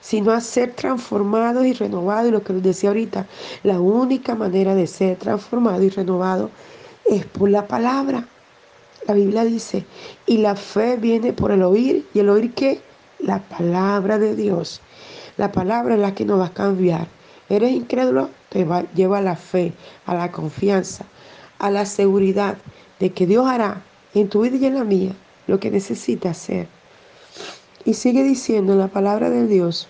sino 0.00 0.32
a 0.32 0.40
ser 0.40 0.72
transformados 0.72 1.66
y 1.66 1.72
renovados. 1.72 2.28
Y 2.28 2.32
lo 2.32 2.42
que 2.42 2.54
les 2.54 2.62
decía 2.62 2.90
ahorita, 2.90 3.26
la 3.62 3.80
única 3.80 4.34
manera 4.34 4.74
de 4.74 4.86
ser 4.86 5.18
transformado 5.18 5.82
y 5.82 5.90
renovado 5.90 6.50
es 7.04 7.26
por 7.26 7.50
la 7.50 7.66
palabra. 7.66 8.26
La 9.06 9.14
Biblia 9.14 9.44
dice, 9.44 9.84
y 10.26 10.38
la 10.38 10.56
fe 10.56 10.96
viene 10.96 11.34
por 11.34 11.50
el 11.50 11.62
oír, 11.62 12.06
y 12.14 12.20
el 12.20 12.30
oír 12.30 12.54
qué? 12.54 12.80
La 13.18 13.38
palabra 13.40 14.18
de 14.18 14.34
Dios. 14.34 14.80
La 15.36 15.52
palabra 15.52 15.94
es 15.94 16.00
la 16.00 16.14
que 16.14 16.24
nos 16.24 16.40
va 16.40 16.46
a 16.46 16.54
cambiar. 16.54 17.06
Eres 17.50 17.72
incrédulo, 17.72 18.30
te 18.48 18.64
va, 18.64 18.84
lleva 18.94 19.18
a 19.18 19.22
la 19.22 19.36
fe, 19.36 19.74
a 20.06 20.14
la 20.14 20.32
confianza, 20.32 21.04
a 21.58 21.70
la 21.70 21.84
seguridad 21.84 22.56
de 22.98 23.10
que 23.10 23.26
Dios 23.26 23.46
hará 23.46 23.82
en 24.14 24.28
tu 24.28 24.40
vida 24.40 24.56
y 24.56 24.66
en 24.66 24.74
la 24.76 24.84
mía 24.84 25.12
lo 25.46 25.60
que 25.60 25.70
necesita 25.70 26.30
hacer. 26.30 26.66
Y 27.84 27.94
sigue 27.94 28.22
diciendo 28.22 28.74
la 28.74 28.88
palabra 28.88 29.28
de 29.28 29.46
Dios. 29.46 29.86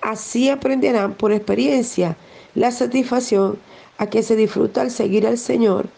Así 0.00 0.50
aprenderán 0.50 1.14
por 1.14 1.32
experiencia 1.32 2.16
la 2.54 2.70
satisfacción 2.70 3.58
a 3.98 4.06
que 4.06 4.22
se 4.22 4.36
disfruta 4.36 4.82
al 4.82 4.92
seguir 4.92 5.26
al 5.26 5.38
Señor 5.38 5.88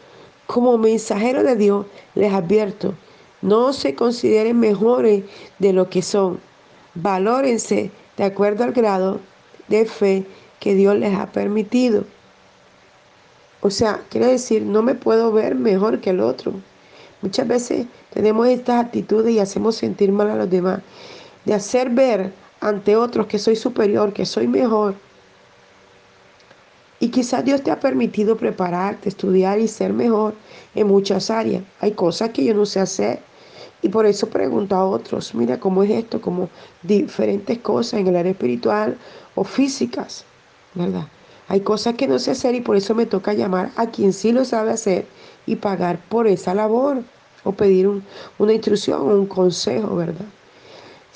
como 0.46 0.78
mensajero 0.78 1.42
de 1.42 1.56
Dios, 1.56 1.86
les 2.14 2.32
advierto, 2.32 2.94
no 3.42 3.72
se 3.72 3.94
consideren 3.94 4.58
mejores 4.58 5.24
de 5.58 5.72
lo 5.72 5.88
que 5.88 6.02
son. 6.02 6.40
Valórense 6.94 7.90
de 8.16 8.24
acuerdo 8.24 8.64
al 8.64 8.72
grado 8.72 9.20
de 9.68 9.84
fe 9.84 10.26
que 10.60 10.74
Dios 10.74 10.96
les 10.96 11.14
ha 11.14 11.26
permitido. 11.26 12.04
O 13.60 13.70
sea, 13.70 14.00
quiere 14.10 14.26
decir, 14.26 14.62
no 14.62 14.82
me 14.82 14.94
puedo 14.94 15.32
ver 15.32 15.54
mejor 15.54 16.00
que 16.00 16.10
el 16.10 16.20
otro. 16.20 16.52
Muchas 17.22 17.48
veces 17.48 17.86
tenemos 18.12 18.46
estas 18.48 18.84
actitudes 18.84 19.34
y 19.34 19.40
hacemos 19.40 19.76
sentir 19.76 20.12
mal 20.12 20.30
a 20.30 20.36
los 20.36 20.50
demás. 20.50 20.80
De 21.44 21.54
hacer 21.54 21.90
ver 21.90 22.32
ante 22.60 22.96
otros 22.96 23.26
que 23.26 23.38
soy 23.38 23.56
superior, 23.56 24.12
que 24.12 24.26
soy 24.26 24.46
mejor. 24.46 24.94
Y 26.98 27.08
quizás 27.08 27.44
Dios 27.44 27.62
te 27.62 27.70
ha 27.70 27.78
permitido 27.78 28.36
prepararte, 28.36 29.08
estudiar 29.08 29.58
y 29.58 29.68
ser 29.68 29.92
mejor 29.92 30.34
en 30.74 30.86
muchas 30.86 31.30
áreas. 31.30 31.62
Hay 31.80 31.92
cosas 31.92 32.30
que 32.30 32.44
yo 32.44 32.54
no 32.54 32.64
sé 32.64 32.80
hacer 32.80 33.20
y 33.82 33.88
por 33.88 34.06
eso 34.06 34.28
pregunto 34.28 34.74
a 34.74 34.84
otros, 34.84 35.34
mira 35.34 35.60
cómo 35.60 35.82
es 35.82 35.90
esto, 35.90 36.20
como 36.20 36.48
diferentes 36.82 37.58
cosas 37.58 38.00
en 38.00 38.06
el 38.06 38.16
área 38.16 38.32
espiritual 38.32 38.96
o 39.34 39.44
físicas, 39.44 40.24
¿verdad? 40.74 41.06
Hay 41.48 41.60
cosas 41.60 41.94
que 41.94 42.08
no 42.08 42.18
sé 42.18 42.32
hacer 42.32 42.54
y 42.54 42.60
por 42.60 42.76
eso 42.76 42.94
me 42.94 43.06
toca 43.06 43.34
llamar 43.34 43.70
a 43.76 43.86
quien 43.86 44.12
sí 44.12 44.32
lo 44.32 44.44
sabe 44.44 44.72
hacer 44.72 45.06
y 45.44 45.56
pagar 45.56 46.00
por 46.08 46.26
esa 46.26 46.54
labor 46.54 47.02
o 47.44 47.52
pedir 47.52 47.88
una 48.38 48.52
instrucción 48.52 49.02
o 49.02 49.14
un 49.14 49.26
consejo, 49.26 49.94
¿verdad? 49.94 50.26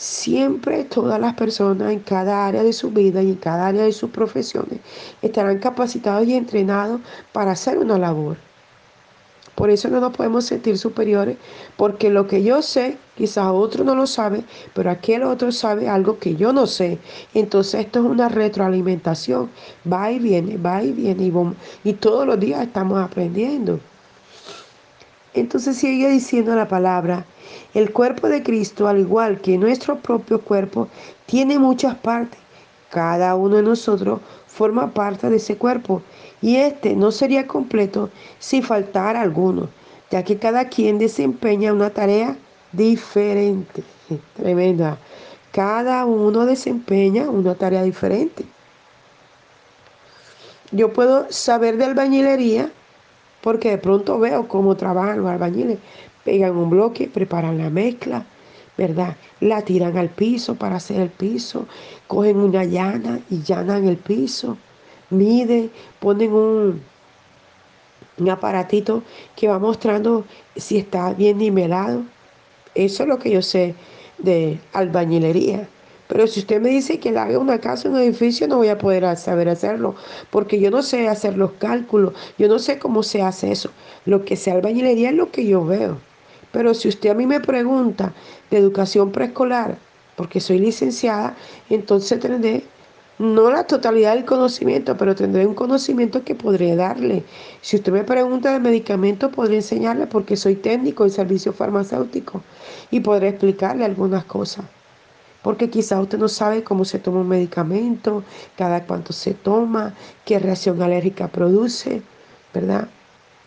Siempre 0.01 0.85
todas 0.85 1.21
las 1.21 1.35
personas 1.35 1.93
en 1.93 2.01
cada 2.01 2.47
área 2.47 2.63
de 2.63 2.73
su 2.73 2.91
vida 2.91 3.23
y 3.23 3.29
en 3.29 3.37
cada 3.37 3.67
área 3.67 3.83
de 3.83 3.93
sus 3.93 4.09
profesiones 4.09 4.81
estarán 5.21 5.59
capacitados 5.59 6.27
y 6.27 6.37
entrenados 6.37 7.03
para 7.33 7.51
hacer 7.51 7.77
una 7.77 7.99
labor. 7.99 8.39
Por 9.55 9.69
eso 9.69 9.91
no 9.91 10.01
nos 10.01 10.17
podemos 10.17 10.47
sentir 10.47 10.79
superiores, 10.79 11.37
porque 11.77 12.09
lo 12.09 12.27
que 12.27 12.43
yo 12.43 12.63
sé, 12.63 12.97
quizás 13.15 13.49
otro 13.49 13.85
no 13.85 13.95
lo 13.95 14.07
sabe, 14.07 14.43
pero 14.73 14.91
aquel 14.91 15.23
otro 15.23 15.53
sabe 15.53 15.87
algo 15.87 16.19
que 16.19 16.35
yo 16.35 16.55
no 16.55 16.67
sé. 16.67 16.99
Entonces 17.35 17.85
esto 17.85 17.99
es 17.99 18.07
una 18.07 18.31
retroalimentación. 18.31 19.51
Va 19.85 20.11
y 20.11 20.19
viene, 20.19 20.57
va 20.57 20.83
y 20.83 20.93
viene, 20.93 21.25
y, 21.25 21.91
y 21.91 21.93
todos 21.93 22.27
los 22.27 22.41
días 22.41 22.63
estamos 22.63 22.99
aprendiendo. 22.99 23.81
Entonces 25.35 25.77
sigue 25.77 26.09
diciendo 26.09 26.55
la 26.57 26.67
palabra, 26.67 27.25
el 27.75 27.93
cuerpo 27.93 28.29
de 28.29 28.43
Cristo, 28.43 28.89
al 28.89 28.99
igual 28.99 29.41
que 29.41 29.59
nuestro 29.59 29.97
propio 29.99 30.41
cuerpo, 30.41 30.89
tiene 31.27 31.59
muchas 31.59 31.95
partes. 31.97 32.41
Cada 32.91 33.37
uno 33.37 33.57
de 33.57 33.63
nosotros 33.63 34.21
forma 34.49 34.93
parte 34.93 35.31
de 35.31 35.37
ese 35.37 35.57
cuerpo 35.57 36.03
y 36.43 36.57
este 36.57 36.97
no 36.97 37.13
sería 37.13 37.47
completo 37.47 38.11
si 38.41 38.63
faltara 38.63 39.21
alguno, 39.21 39.69
ya 40.11 40.25
que 40.25 40.39
cada 40.39 40.69
quien 40.69 40.99
desempeña 40.99 41.73
una 41.73 41.91
tarea 41.91 42.37
diferente. 42.73 43.85
Tremenda. 44.37 44.99
Cada 45.53 46.05
uno 46.05 46.47
desempeña 46.47 47.31
una 47.31 47.55
tarea 47.55 47.83
diferente. 47.85 48.45
Yo 50.73 50.93
puedo 50.93 51.27
saber 51.31 51.77
de 51.77 51.85
albañilería 51.85 52.71
porque 53.43 53.71
de 53.71 53.79
pronto 53.79 54.19
veo 54.19 54.49
cómo 54.49 54.77
trabajan 54.77 55.19
los 55.19 55.31
albañiles, 55.31 55.79
pegan 56.25 56.57
un 56.57 56.71
bloque, 56.71 57.09
preparan 57.09 57.59
la 57.59 57.71
mezcla, 57.71 58.25
¿verdad? 58.77 59.17
La 59.41 59.63
tiran 59.63 59.97
al 59.97 60.09
piso 60.09 60.55
para 60.55 60.77
hacer 60.77 61.01
el 61.01 61.11
piso, 61.11 61.67
cogen 62.07 62.39
una 62.39 62.65
llana 62.65 63.21
y 63.31 63.43
llanan 63.43 63.87
el 63.87 63.97
piso, 63.97 64.57
miden, 65.11 65.71
ponen 65.99 66.33
un, 66.33 66.83
un 68.19 68.31
aparatito 68.31 69.03
que 69.37 69.49
va 69.49 69.59
mostrando 69.59 70.25
si 70.57 70.79
está 70.79 71.13
bien 71.15 71.39
nivelado. 71.39 72.03
Eso 72.75 73.03
es 73.03 73.09
lo 73.09 73.19
que 73.19 73.31
yo 73.31 73.43
sé 73.43 73.75
de 74.19 74.61
albañilería. 74.73 75.69
Pero 76.11 76.27
si 76.27 76.41
usted 76.41 76.61
me 76.61 76.71
dice 76.71 76.99
que 76.99 77.13
le 77.13 77.21
haga 77.21 77.39
una 77.39 77.61
casa, 77.61 77.89
un 77.89 77.97
edificio, 77.97 78.49
no 78.49 78.57
voy 78.57 78.67
a 78.67 78.79
poder 78.79 79.17
saber 79.17 79.49
hacerlo, 79.49 79.95
porque 80.31 80.59
yo 80.59 80.69
no 80.73 80.83
sé 80.83 81.07
hacer 81.07 81.39
los 81.39 81.53
cálculos, 81.53 82.15
yo 82.37 82.49
no 82.49 82.59
sé 82.59 82.81
cómo 82.81 83.05
se 83.05 83.23
hace 83.23 83.53
eso. 83.53 83.71
Lo 84.07 84.25
que 84.25 84.35
sea 84.35 84.55
albañilería 84.55 85.11
es 85.11 85.15
lo 85.15 85.31
que 85.31 85.47
yo 85.47 85.65
veo. 85.65 85.99
Pero 86.51 86.75
si 86.75 86.89
usted 86.89 87.11
a 87.11 87.15
mí 87.15 87.29
me 87.29 87.39
pregunta 87.39 88.13
de 88.51 88.59
educación 88.59 89.13
preescolar, 89.13 89.79
porque 90.17 90.41
soy 90.41 90.59
licenciada, 90.59 91.37
entonces 91.69 92.19
tendré 92.19 92.65
no 93.21 93.49
la 93.49 93.65
totalidad 93.65 94.15
del 94.17 94.25
conocimiento, 94.25 94.97
pero 94.97 95.15
tendré 95.15 95.47
un 95.47 95.55
conocimiento 95.55 96.25
que 96.25 96.35
podré 96.35 96.75
darle. 96.75 97.23
Si 97.61 97.77
usted 97.77 97.93
me 97.93 98.03
pregunta 98.03 98.53
de 98.53 98.59
medicamentos, 98.59 99.31
podré 99.31 99.57
enseñarle 99.57 100.09
porque 100.09 100.37
soy 100.37 100.57
técnico 100.57 101.05
en 101.05 101.11
servicio 101.11 101.53
farmacéutico 101.53 102.43
y 102.91 102.99
podré 102.99 103.29
explicarle 103.29 103.85
algunas 103.85 104.25
cosas 104.25 104.65
porque 105.43 105.71
quizá 105.71 106.01
usted 106.01 106.19
no 106.19 106.29
sabe 106.29 106.63
cómo 106.63 106.85
se 106.85 106.99
toma 106.99 107.21
un 107.21 107.29
medicamento, 107.29 108.23
cada 108.57 108.85
cuánto 108.85 109.13
se 109.13 109.35
toma, 109.35 109.95
qué 110.25 110.39
reacción 110.39 110.81
alérgica 110.83 111.29
produce, 111.29 112.03
¿verdad? 112.53 112.89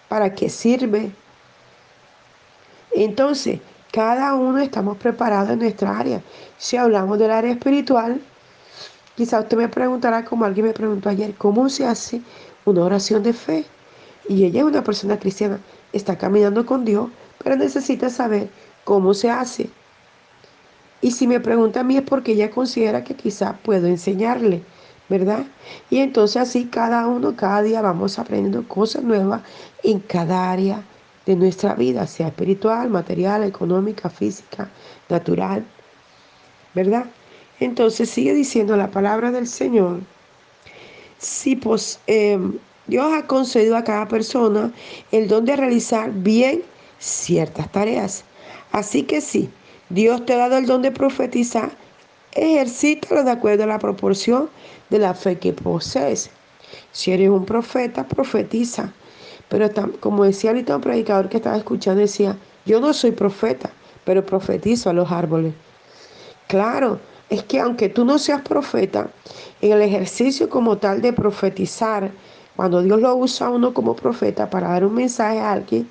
¿Para 0.09 0.33
qué 0.33 0.49
sirve? 0.49 1.11
Entonces, 2.91 3.59
cada 3.91 4.33
uno 4.33 4.59
estamos 4.59 4.97
preparados 4.97 5.51
en 5.51 5.59
nuestra 5.59 5.97
área. 5.97 6.21
Si 6.57 6.77
hablamos 6.77 7.19
del 7.19 7.31
área 7.31 7.51
espiritual, 7.51 8.19
quizá 9.15 9.39
usted 9.39 9.57
me 9.57 9.69
preguntará, 9.69 10.25
como 10.25 10.45
alguien 10.45 10.67
me 10.67 10.73
preguntó 10.73 11.09
ayer, 11.09 11.35
¿cómo 11.35 11.69
se 11.69 11.85
hace 11.85 12.21
una 12.65 12.83
oración 12.83 13.21
de 13.23 13.33
fe? 13.33 13.65
Y 14.27 14.45
ella 14.45 14.61
es 14.61 14.65
una 14.65 14.83
persona 14.83 15.19
cristiana, 15.19 15.59
está 15.91 16.17
caminando 16.17 16.65
con 16.65 16.85
Dios, 16.85 17.09
pero 17.43 17.55
necesita 17.55 18.09
saber 18.09 18.49
cómo 18.83 19.13
se 19.13 19.29
hace. 19.29 19.69
Y 21.03 21.11
si 21.11 21.27
me 21.27 21.41
pregunta 21.41 21.81
a 21.81 21.83
mí 21.83 21.97
es 21.97 22.03
porque 22.03 22.31
ella 22.31 22.49
considera 22.49 23.03
que 23.03 23.13
quizá 23.13 23.57
puedo 23.61 23.87
enseñarle, 23.87 24.63
¿verdad? 25.09 25.45
Y 25.89 25.97
entonces 25.97 26.37
así 26.37 26.67
cada 26.67 27.07
uno, 27.07 27.35
cada 27.35 27.61
día 27.61 27.81
vamos 27.81 28.17
aprendiendo 28.17 28.65
cosas 28.69 29.03
nuevas 29.03 29.41
en 29.83 29.99
cada 29.99 30.49
área 30.49 30.81
de 31.25 31.35
nuestra 31.35 31.75
vida, 31.75 32.07
sea 32.07 32.29
espiritual, 32.29 32.89
material, 32.89 33.43
económica, 33.43 34.09
física, 34.09 34.69
natural, 35.09 35.65
¿verdad? 36.73 37.05
Entonces 37.59 38.09
sigue 38.09 38.33
diciendo 38.33 38.77
la 38.77 38.89
palabra 38.89 39.29
del 39.29 39.47
Señor. 39.47 39.99
Si 41.17 41.57
pues, 41.57 41.99
em, 42.07 42.57
Dios 42.87 43.11
ha 43.13 43.27
concedido 43.27 43.75
a 43.75 43.83
cada 43.83 44.07
persona 44.07 44.71
el 45.11 45.27
don 45.27 45.43
de 45.43 45.57
realizar 45.57 46.11
bien 46.13 46.63
ciertas 46.99 47.69
tareas. 47.73 48.23
Así 48.71 49.03
que 49.03 49.19
sí, 49.19 49.49
Dios 49.93 50.25
te 50.25 50.33
ha 50.33 50.37
dado 50.37 50.57
el 50.57 50.65
don 50.65 50.81
de 50.81 50.89
profetizar, 50.89 51.69
ejercítalo 52.31 53.23
de 53.23 53.29
acuerdo 53.29 53.65
a 53.65 53.67
la 53.67 53.77
proporción 53.77 54.49
de 54.89 54.97
la 54.97 55.13
fe 55.13 55.37
que 55.37 55.53
posees. 55.53 56.31
Si 56.91 57.11
eres 57.11 57.29
un 57.29 57.45
profeta, 57.45 58.03
profetiza. 58.07 58.91
Pero 59.49 59.69
como 59.99 60.23
decía 60.23 60.49
ahorita 60.49 60.77
un 60.77 60.81
predicador 60.81 61.29
que 61.29 61.37
estaba 61.37 61.57
escuchando, 61.57 62.01
decía, 62.01 62.35
yo 62.65 62.79
no 62.79 62.91
soy 62.91 63.11
profeta, 63.11 63.69
pero 64.03 64.25
profetizo 64.25 64.89
a 64.89 64.93
los 64.93 65.11
árboles. 65.11 65.53
Claro, 66.47 66.99
es 67.29 67.43
que 67.43 67.59
aunque 67.59 67.87
tú 67.87 68.03
no 68.03 68.17
seas 68.17 68.41
profeta, 68.41 69.11
en 69.61 69.73
el 69.73 69.81
ejercicio 69.83 70.49
como 70.49 70.79
tal 70.79 71.03
de 71.03 71.13
profetizar, 71.13 72.09
cuando 72.55 72.81
Dios 72.81 72.99
lo 72.99 73.15
usa 73.15 73.45
a 73.45 73.51
uno 73.51 73.75
como 73.75 73.95
profeta 73.95 74.49
para 74.49 74.69
dar 74.69 74.85
un 74.85 74.95
mensaje 74.95 75.39
a 75.39 75.51
alguien, 75.51 75.87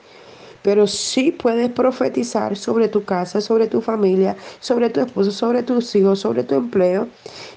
pero 0.62 0.86
sí 0.86 1.32
puedes 1.32 1.70
profetizar 1.70 2.56
sobre 2.56 2.88
tu 2.88 3.04
casa, 3.04 3.40
sobre 3.40 3.66
tu 3.66 3.80
familia, 3.80 4.36
sobre 4.60 4.90
tu 4.90 5.00
esposo, 5.00 5.30
sobre 5.30 5.62
tus 5.62 5.94
hijos, 5.96 6.20
sobre 6.20 6.44
tu 6.44 6.54
empleo. 6.54 7.08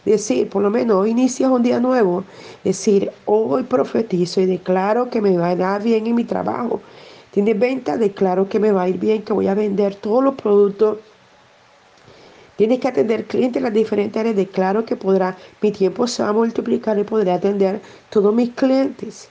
Decir, 0.03 0.49
por 0.49 0.63
lo 0.63 0.69
menos 0.69 0.97
hoy 0.97 1.11
inicias 1.11 1.49
un 1.51 1.63
día 1.63 1.79
nuevo. 1.79 2.23
Decir, 2.63 3.11
hoy 3.25 3.63
profetizo 3.63 4.41
y 4.41 4.45
declaro 4.45 5.09
que 5.09 5.21
me 5.21 5.37
va 5.37 5.49
a 5.49 5.55
dar 5.55 5.83
bien 5.83 6.07
en 6.07 6.15
mi 6.15 6.23
trabajo. 6.23 6.81
Tienes 7.31 7.59
venta, 7.59 7.97
declaro 7.97 8.49
que 8.49 8.59
me 8.59 8.71
va 8.71 8.83
a 8.83 8.89
ir 8.89 8.97
bien, 8.97 9.21
que 9.21 9.33
voy 9.33 9.47
a 9.47 9.53
vender 9.53 9.95
todos 9.95 10.23
los 10.23 10.35
productos. 10.35 10.97
Tienes 12.55 12.79
que 12.79 12.87
atender 12.87 13.25
clientes 13.25 13.57
en 13.57 13.63
las 13.63 13.73
diferentes 13.73 14.17
áreas. 14.19 14.35
Declaro 14.35 14.85
que 14.85 14.95
podrá, 14.95 15.37
mi 15.61 15.71
tiempo 15.71 16.07
se 16.07 16.23
va 16.23 16.29
a 16.29 16.33
multiplicar 16.33 16.97
y 16.97 17.03
podré 17.03 17.31
atender 17.31 17.81
todos 18.09 18.33
mis 18.33 18.51
clientes. 18.51 19.29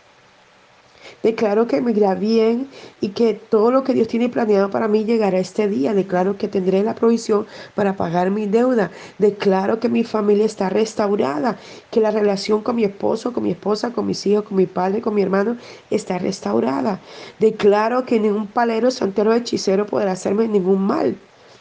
Declaro 1.23 1.67
que 1.67 1.81
me 1.81 1.93
irá 1.93 2.15
bien 2.15 2.69
y 3.01 3.11
que 3.11 3.35
todo 3.35 3.71
lo 3.71 3.85
que 3.85 3.95
Dios 3.95 4.09
tiene 4.09 4.29
planeado 4.29 4.71
para 4.71 4.89
mí 4.89 5.05
llegará 5.05 5.39
este 5.39 5.69
día. 5.69 5.95
Declaro 5.95 6.37
que 6.37 6.49
tendré 6.49 6.83
la 6.83 6.95
provisión 6.95 7.47
para 7.75 7.97
pagar 7.97 8.31
mi 8.31 8.47
deuda. 8.47 8.91
Declaro 9.19 9.81
que 9.81 9.89
mi 9.89 10.05
familia 10.05 10.47
está 10.47 10.69
restaurada, 10.69 11.59
que 11.91 12.01
la 12.01 12.11
relación 12.11 12.63
con 12.63 12.77
mi 12.77 12.85
esposo, 12.85 13.33
con 13.33 13.45
mi 13.45 13.51
esposa, 13.51 13.93
con 13.93 14.07
mis 14.07 14.27
hijos, 14.27 14.45
con 14.45 14.57
mi 14.57 14.67
padre, 14.67 15.01
con 15.01 15.15
mi 15.15 15.23
hermano 15.23 15.57
está 15.91 16.19
restaurada. 16.19 17.01
Declaro 17.39 18.05
que 18.05 18.21
ningún 18.21 18.47
palero, 18.47 18.91
santero, 18.91 19.33
hechicero 19.33 19.87
podrá 19.87 20.13
hacerme 20.13 20.49
ningún 20.49 20.87
mal. 20.87 21.17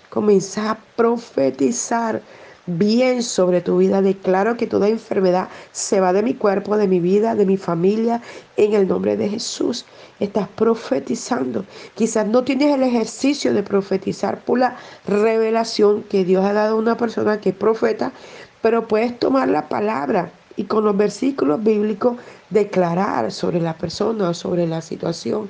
Comienza 0.10 0.72
a 0.72 0.78
profetizar 0.96 2.22
bien 2.66 3.24
sobre 3.24 3.62
tu 3.62 3.78
vida. 3.78 4.02
Declaro 4.02 4.58
que 4.58 4.68
toda 4.68 4.88
enfermedad 4.88 5.50
se 5.72 6.00
va 6.00 6.14
de 6.14 6.24
mi 6.24 6.34
cuerpo, 6.34 6.78
de 6.78 6.88
mi 6.88 7.00
vida, 7.00 7.36
de 7.36 7.46
mi 7.46 7.58
familia, 7.58 8.22
en 8.58 8.74
el 8.74 8.88
nombre 8.88 9.18
de 9.18 9.30
Jesús. 9.30 9.86
Estás 10.20 10.48
profetizando. 10.48 11.66
Quizás 11.96 12.28
no 12.28 12.44
tienes 12.44 12.74
el 12.74 12.84
ejercicio 12.84 13.54
de 13.54 13.64
profetizar 13.64 14.40
por 14.42 14.60
la 14.60 14.78
revelación 15.08 16.04
que 16.04 16.24
Dios 16.24 16.46
ha 16.46 16.54
dado 16.54 16.76
a 16.76 16.80
una 16.80 16.98
persona 16.98 17.40
que 17.40 17.50
es 17.50 17.56
profeta, 17.56 18.12
pero 18.62 18.88
puedes 18.88 19.18
tomar 19.20 19.50
la 19.50 19.68
palabra 19.68 20.32
y 20.56 20.66
con 20.66 20.86
los 20.86 20.96
versículos 20.96 21.64
bíblicos 21.64 22.18
declarar 22.50 23.32
sobre 23.32 23.60
la 23.60 23.74
persona 23.74 24.30
o 24.30 24.34
sobre 24.34 24.68
la 24.68 24.82
situación 24.82 25.50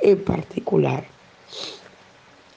en 0.00 0.22
particular. 0.22 1.13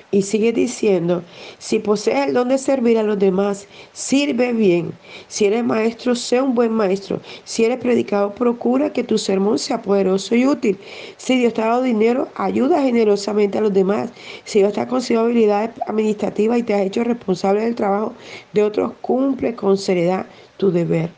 Y 0.09 0.21
sigue 0.21 0.53
diciendo, 0.53 1.21
si 1.57 1.79
posees 1.79 2.27
el 2.27 2.33
don 2.33 2.47
de 2.47 2.57
servir 2.57 2.97
a 2.97 3.03
los 3.03 3.19
demás, 3.19 3.67
sirve 3.91 4.53
bien. 4.53 4.93
Si 5.27 5.43
eres 5.43 5.65
maestro, 5.65 6.15
sé 6.15 6.41
un 6.41 6.55
buen 6.55 6.71
maestro. 6.71 7.19
Si 7.43 7.65
eres 7.65 7.77
predicador, 7.79 8.33
procura 8.33 8.93
que 8.93 9.03
tu 9.03 9.17
sermón 9.17 9.59
sea 9.59 9.81
poderoso 9.81 10.33
y 10.33 10.47
útil. 10.47 10.79
Si 11.17 11.37
Dios 11.37 11.53
te 11.53 11.61
ha 11.61 11.67
dado 11.67 11.81
dinero, 11.81 12.29
ayuda 12.35 12.81
generosamente 12.81 13.57
a 13.57 13.61
los 13.61 13.73
demás. 13.73 14.09
Si 14.45 14.59
Dios 14.59 14.71
te 14.71 14.79
ha 14.79 14.87
concedido 14.87 15.23
habilidades 15.23 15.71
administrativas 15.87 16.59
y 16.59 16.63
te 16.63 16.73
ha 16.73 16.83
hecho 16.83 17.03
responsable 17.03 17.65
del 17.65 17.75
trabajo 17.75 18.13
de 18.53 18.63
otros, 18.63 18.93
cumple 19.01 19.55
con 19.55 19.77
seriedad 19.77 20.25
tu 20.55 20.71
deber. 20.71 21.09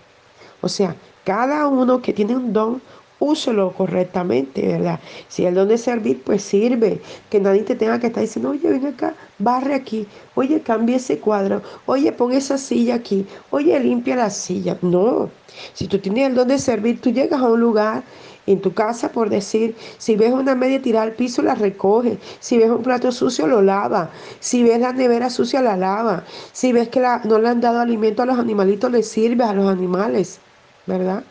O 0.62 0.67
sea, 0.67 0.95
cada 1.25 1.67
uno 1.67 2.02
que 2.02 2.12
tiene 2.12 2.36
un 2.36 2.54
don 2.54 2.82
úselo 3.20 3.72
correctamente, 3.74 4.66
¿verdad? 4.66 5.00
Si 5.28 5.46
el 5.46 5.56
don 5.56 5.68
de 5.68 5.78
servir, 5.78 6.22
pues 6.24 6.42
sirve. 6.44 7.02
Que 7.30 7.40
nadie 7.40 7.64
te 7.64 7.76
tenga 7.76 8.00
que 8.00 8.08
estar 8.08 8.22
diciendo, 8.22 8.52
oye, 8.52 8.70
ven 8.70 8.86
acá, 8.88 9.14
barre 9.38 9.74
aquí, 9.76 10.08
oye, 10.36 10.62
cambia 10.62 10.96
ese 10.98 11.20
cuadro, 11.20 11.62
oye, 11.86 12.12
pon 12.12 12.32
esa 12.32 12.58
silla 12.58 12.96
aquí, 12.96 13.26
oye, 13.52 13.80
limpia 13.80 14.16
la 14.16 14.30
silla. 14.30 14.78
No, 14.82 15.30
si 15.74 15.88
tú 15.88 16.00
tienes 16.00 16.28
el 16.28 16.36
don 16.36 16.48
de 16.48 16.58
servir, 16.60 17.02
tú 17.02 17.12
llegas 17.12 17.42
a 17.42 17.48
un 17.48 17.60
lugar 17.60 18.04
en 18.48 18.62
tu 18.62 18.74
casa, 18.74 19.12
por 19.12 19.30
decir, 19.30 19.76
si 19.98 20.16
ves 20.16 20.32
una 20.34 20.56
media 20.56 20.82
tirada 20.82 21.06
al 21.06 21.14
piso, 21.14 21.42
la 21.44 21.54
recoge. 21.56 22.18
Si 22.40 22.58
ves 22.58 22.70
un 22.70 22.82
plato 22.82 23.12
sucio, 23.12 23.46
lo 23.46 23.62
lava. 23.62 24.10
Si 24.40 24.64
ves 24.64 24.80
la 24.80 24.92
nevera 24.92 25.30
sucia, 25.30 25.62
la 25.62 25.78
lava. 25.78 26.24
Si 26.52 26.74
ves 26.74 26.90
que 26.90 27.00
no 27.26 27.38
le 27.38 27.50
han 27.50 27.62
dado 27.62 27.80
alimento 27.80 28.24
a 28.24 28.26
los 28.26 28.40
animalitos, 28.40 28.92
le 28.92 29.04
sirves 29.04 29.48
a 29.48 29.54
los 29.54 29.70
animales, 29.70 30.40
¿verdad? 30.88 31.24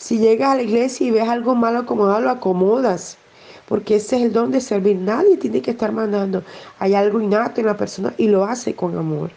Si 0.00 0.16
llegas 0.16 0.48
a 0.48 0.54
la 0.56 0.62
iglesia 0.62 1.06
y 1.06 1.10
ves 1.10 1.28
algo 1.28 1.54
malo 1.54 1.80
acomodado, 1.80 2.22
lo 2.22 2.30
acomodas. 2.30 3.18
Porque 3.68 3.96
ese 3.96 4.16
es 4.16 4.22
el 4.22 4.32
don 4.32 4.50
de 4.50 4.62
servir. 4.62 4.96
Nadie 4.96 5.36
tiene 5.36 5.60
que 5.60 5.72
estar 5.72 5.92
mandando. 5.92 6.42
Hay 6.78 6.94
algo 6.94 7.20
innato 7.20 7.60
en 7.60 7.66
la 7.66 7.76
persona 7.76 8.14
y 8.16 8.28
lo 8.28 8.46
hace 8.46 8.74
con 8.74 8.96
amor. 8.96 9.30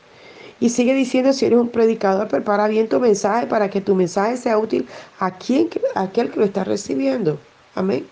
Y 0.62 0.70
sigue 0.70 0.94
diciendo, 0.94 1.34
si 1.34 1.48
eres 1.48 1.60
un 1.60 1.68
predicador, 1.68 2.30
prepara 2.30 2.70
bien 2.70 2.88
tu 2.88 2.98
mensaje 3.02 3.46
para 3.46 3.70
que 3.70 3.82
tu 3.82 3.94
mensaje 3.94 4.38
sea 4.38 4.58
útil 4.58 4.88
a, 5.20 5.32
quien, 5.32 5.68
a 5.96 6.04
aquel 6.04 6.32
que 6.32 6.40
lo 6.40 6.46
está 6.46 6.64
recibiendo. 6.64 7.38
Amén. 7.76 8.08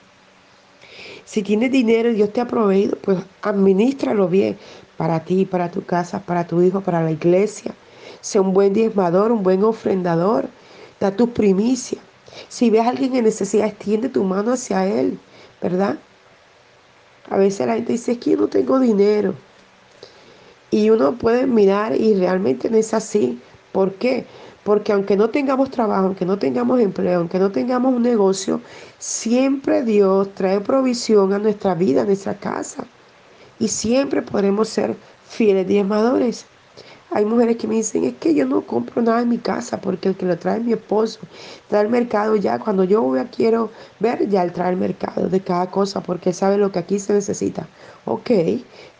Si 1.24 1.44
tienes 1.44 1.72
dinero 1.72 2.10
y 2.10 2.16
Dios 2.16 2.34
te 2.34 2.42
ha 2.42 2.48
proveído, 2.48 2.98
pues 2.98 3.18
administralo 3.44 4.28
bien 4.28 4.58
para 4.98 5.22
ti, 5.24 5.46
para 5.46 5.72
tu 5.72 5.86
casa, 5.86 6.20
para 6.20 6.46
tu 6.46 6.62
hijo, 6.62 6.82
para 6.82 7.02
la 7.02 7.12
iglesia. 7.12 7.74
Sea 8.20 8.42
un 8.42 8.52
buen 8.52 8.74
diezmador, 8.74 9.32
un 9.32 9.42
buen 9.42 9.64
ofrendador. 9.64 10.50
Da 11.00 11.16
tu 11.16 11.30
primicia. 11.30 12.02
Si 12.50 12.70
ves 12.70 12.82
a 12.82 12.90
alguien 12.90 13.16
en 13.16 13.26
necesidad, 13.26 13.68
extiende 13.68 14.10
tu 14.10 14.24
mano 14.24 14.54
hacia 14.54 14.86
él, 14.86 15.20
¿verdad? 15.62 15.98
A 17.30 17.38
veces 17.38 17.68
la 17.68 17.76
gente 17.76 17.94
dice, 17.94 18.14
es 18.14 18.18
que 18.18 18.32
yo 18.32 18.38
no 18.38 18.48
tengo 18.48 18.80
dinero. 18.80 19.34
Y 20.70 20.90
uno 20.90 21.18
puede 21.18 21.48
mirar 21.48 21.96
y 21.96 22.14
realmente 22.16 22.70
no 22.70 22.78
es 22.78 22.94
así. 22.94 23.40
¿Por 23.72 23.94
qué? 23.96 24.26
Porque 24.64 24.92
aunque 24.92 25.18
no 25.18 25.30
tengamos 25.30 25.72
trabajo, 25.72 26.08
aunque 26.08 26.26
no 26.26 26.38
tengamos 26.38 26.80
empleo, 26.80 27.20
aunque 27.20 27.40
no 27.40 27.52
tengamos 27.52 27.94
un 27.94 28.04
negocio, 28.04 28.62
siempre 29.00 29.84
Dios 29.84 30.34
trae 30.36 30.60
provisión 30.62 31.34
a 31.34 31.40
nuestra 31.40 31.74
vida, 31.74 32.02
a 32.02 32.06
nuestra 32.06 32.38
casa. 32.38 32.86
Y 33.60 33.68
siempre 33.68 34.22
podremos 34.22 34.70
ser 34.70 34.96
fieles 35.28 35.68
diezmadores. 35.68 36.46
Hay 37.14 37.26
mujeres 37.26 37.58
que 37.58 37.68
me 37.68 37.76
dicen, 37.76 38.06
es 38.06 38.14
que 38.16 38.34
yo 38.34 38.46
no 38.46 38.62
compro 38.62 39.02
nada 39.02 39.22
en 39.22 39.28
mi 39.28 39.38
casa 39.38 39.82
porque 39.82 40.08
el 40.08 40.16
que 40.16 40.26
lo 40.26 40.38
trae 40.38 40.62
mi 40.62 40.72
esposo 40.72 41.20
trae 41.68 41.82
el 41.82 41.90
mercado 41.90 42.38
ya. 42.38 42.58
Cuando 42.58 42.86
yo 42.86 43.02
voy 43.02 43.20
a 43.20 43.26
quiero 43.26 43.70
ver, 44.00 44.30
ya 44.30 44.44
él 44.44 44.54
trae 44.54 44.72
el 44.72 44.78
mercado 44.78 45.28
de 45.28 45.42
cada 45.42 45.70
cosa 45.70 46.02
porque 46.02 46.30
él 46.30 46.36
sabe 46.36 46.58
lo 46.58 46.72
que 46.72 46.80
aquí 46.80 47.00
se 47.00 47.12
necesita. 47.12 47.68
Ok, 48.06 48.32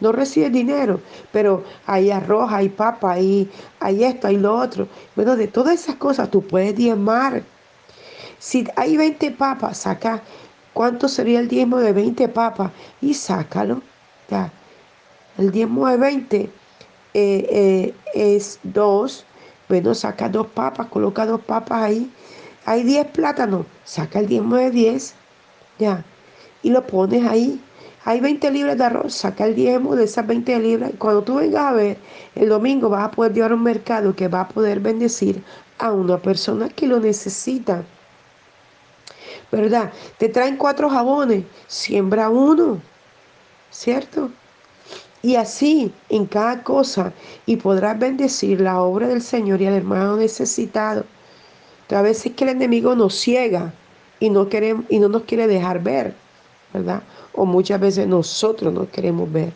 no 0.02 0.12
recibe 0.12 0.50
dinero, 0.50 1.00
pero 1.32 1.64
hay 1.86 2.12
arroz, 2.12 2.52
hay 2.52 2.68
papa, 2.68 3.14
hay, 3.14 3.50
hay 3.80 4.04
esto, 4.04 4.28
hay 4.28 4.36
lo 4.36 4.58
otro. 4.58 4.90
Bueno, 5.16 5.38
de 5.38 5.48
todas 5.48 5.76
esas 5.76 5.96
cosas 5.96 6.30
tú 6.30 6.42
puedes 6.46 6.76
diezmar. 6.76 7.44
Si 8.40 8.68
hay 8.76 8.98
20 8.98 9.32
papas, 9.32 9.78
saca 9.78 10.22
cuánto 10.74 11.08
sería 11.08 11.40
el 11.40 11.48
diezmo 11.48 11.78
de 11.78 11.94
20 11.94 12.28
papas 12.28 12.72
y 13.00 13.14
sácalo. 13.14 13.82
Ya. 14.30 14.52
El 15.38 15.52
diezmo 15.52 15.88
de 15.88 15.96
20 15.96 16.61
eh, 17.14 17.48
eh, 17.50 17.94
es 18.14 18.60
dos, 18.64 19.26
bueno, 19.68 19.94
saca 19.94 20.30
dos 20.30 20.48
papas, 20.48 20.88
coloca 20.88 21.26
dos 21.26 21.42
papas 21.42 21.84
ahí. 21.84 22.12
Hay 22.66 22.84
10 22.84 23.08
plátanos, 23.08 23.66
saca 23.84 24.20
el 24.20 24.28
diezmo 24.28 24.56
de 24.56 24.70
10, 24.70 25.14
ya, 25.80 26.06
y 26.62 26.70
lo 26.70 26.86
pones 26.86 27.28
ahí. 27.28 27.62
Hay 28.04 28.20
20 28.20 28.50
libras 28.52 28.78
de 28.78 28.84
arroz, 28.84 29.14
saca 29.14 29.46
el 29.46 29.56
diezmo 29.56 29.96
de 29.96 30.06
esas 30.06 30.26
20 30.26 30.60
libras. 30.60 30.92
Cuando 30.98 31.22
tú 31.24 31.36
vengas 31.36 31.64
a 31.64 31.74
ver, 31.74 31.98
el 32.36 32.50
domingo 32.50 32.90
vas 32.90 33.06
a 33.06 33.12
poder 33.12 33.34
llevar 33.34 33.54
un 33.54 33.64
mercado 33.64 34.16
que 34.16 34.28
va 34.28 34.42
a 34.42 34.48
poder 34.48 34.80
bendecir 34.80 35.44
a 35.78 35.92
una 35.92 36.18
persona 36.18 36.70
que 36.70 36.88
lo 36.88 37.00
necesita. 37.00 37.84
¿Verdad? 39.52 39.92
Te 40.18 40.30
traen 40.30 40.58
cuatro 40.58 40.90
jabones, 40.90 41.46
siembra 41.68 42.30
uno, 42.30 42.82
¿cierto? 43.70 44.32
Y 45.24 45.36
así 45.36 45.94
en 46.10 46.26
cada 46.26 46.64
cosa, 46.64 47.14
y 47.46 47.58
podrás 47.58 48.00
bendecir 48.00 48.62
la 48.62 48.82
obra 48.82 49.08
del 49.08 49.22
Señor 49.22 49.62
y 49.62 49.68
al 49.68 49.76
hermano 49.76 50.18
necesitado. 50.18 51.06
A 51.90 52.02
veces 52.02 52.32
que 52.34 52.46
el 52.46 52.52
enemigo 52.52 52.96
nos 52.96 53.16
ciega 53.16 53.74
y 54.20 54.30
no, 54.30 54.48
queremos, 54.48 54.86
y 54.90 55.00
no 55.00 55.10
nos 55.10 55.24
quiere 55.24 55.48
dejar 55.48 55.84
ver, 55.84 56.14
¿verdad? 56.74 57.04
O 57.34 57.46
muchas 57.46 57.82
veces 57.82 58.08
nosotros 58.08 58.74
no 58.74 58.90
queremos 58.90 59.32
ver. 59.32 59.52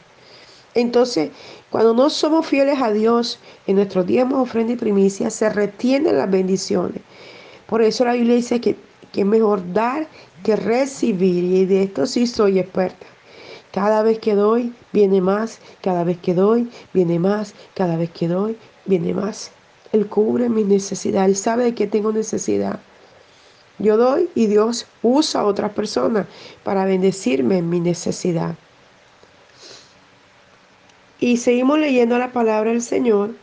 Entonces, 0.73 1.31
cuando 1.69 1.93
no 1.93 2.09
somos 2.09 2.45
fieles 2.45 2.81
a 2.81 2.91
Dios 2.91 3.39
en 3.67 3.77
nuestros 3.77 4.05
diezmos, 4.05 4.39
ofrenda 4.39 4.73
y 4.73 4.75
primicia, 4.75 5.29
se 5.29 5.49
retienen 5.49 6.17
las 6.17 6.29
bendiciones. 6.29 7.01
Por 7.67 7.81
eso 7.81 8.03
la 8.03 8.13
Biblia 8.13 8.35
dice 8.35 8.59
que, 8.59 8.75
que 9.13 9.21
es 9.21 9.27
mejor 9.27 9.61
dar 9.71 10.07
que 10.43 10.57
recibir. 10.57 11.43
Y 11.45 11.65
de 11.65 11.83
esto 11.83 12.05
sí 12.05 12.27
soy 12.27 12.59
experta. 12.59 13.05
Cada 13.75 14.03
vez 14.03 14.19
que 14.19 14.35
doy, 14.35 14.73
viene 14.93 15.19
más. 15.19 15.59
Cada 15.81 16.05
vez 16.05 16.17
que 16.19 16.33
doy, 16.33 16.71
viene 16.93 17.19
más. 17.19 17.53
Cada 17.73 17.97
vez 17.97 18.09
que 18.09 18.29
doy, 18.29 18.57
viene 18.85 19.13
más. 19.13 19.51
Él 19.91 20.07
cubre 20.07 20.47
mi 20.47 20.63
necesidad. 20.63 21.25
Él 21.25 21.35
sabe 21.35 21.65
de 21.65 21.75
que 21.75 21.85
tengo 21.85 22.13
necesidad. 22.13 22.79
Yo 23.77 23.97
doy 23.97 24.29
y 24.33 24.47
Dios 24.47 24.87
usa 25.03 25.41
a 25.41 25.43
otras 25.43 25.73
personas 25.73 26.25
para 26.63 26.85
bendecirme 26.85 27.57
en 27.57 27.69
mi 27.69 27.81
necesidad. 27.81 28.55
Y 31.19 31.35
seguimos 31.35 31.77
leyendo 31.77 32.17
la 32.17 32.31
palabra 32.31 32.71
del 32.71 32.81
Señor. 32.81 33.35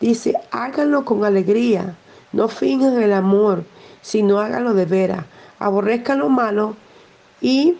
Dice, 0.00 0.34
háganlo 0.50 1.04
con 1.04 1.24
alegría, 1.24 1.96
no 2.32 2.48
finjan 2.48 3.00
el 3.00 3.12
amor, 3.12 3.62
sino 4.02 4.40
háganlo 4.40 4.74
de 4.74 4.86
veras. 4.86 5.24
Aborrezcan 5.60 6.18
lo 6.18 6.28
malo 6.28 6.74
y 7.40 7.76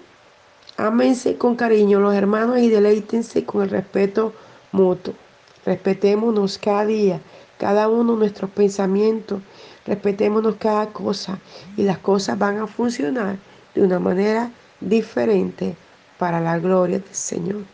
Ámense 0.81 1.37
con 1.37 1.57
cariño 1.57 1.99
los 1.99 2.15
hermanos 2.15 2.61
y 2.61 2.69
deleítense 2.69 3.45
con 3.45 3.63
el 3.63 3.71
respeto 3.71 4.33
mutuo. 4.71 5.13
Respetémonos 5.67 6.57
cada 6.57 6.87
día, 6.87 7.21
cada 7.59 7.89
uno 7.89 8.15
nuestros 8.15 8.49
pensamientos, 8.53 9.41
respetémonos 9.85 10.55
cada 10.55 10.87
cosa 10.87 11.41
y 11.77 11.83
las 11.83 11.99
cosas 11.99 12.39
van 12.39 12.59
a 12.59 12.69
funcionar 12.69 13.39
de 13.75 13.83
una 13.83 13.99
manera 13.99 14.53
diferente 14.81 15.75
para 16.17 16.41
la 16.41 16.61
gloria 16.61 17.01
del 17.01 17.15
Señor. 17.15 17.65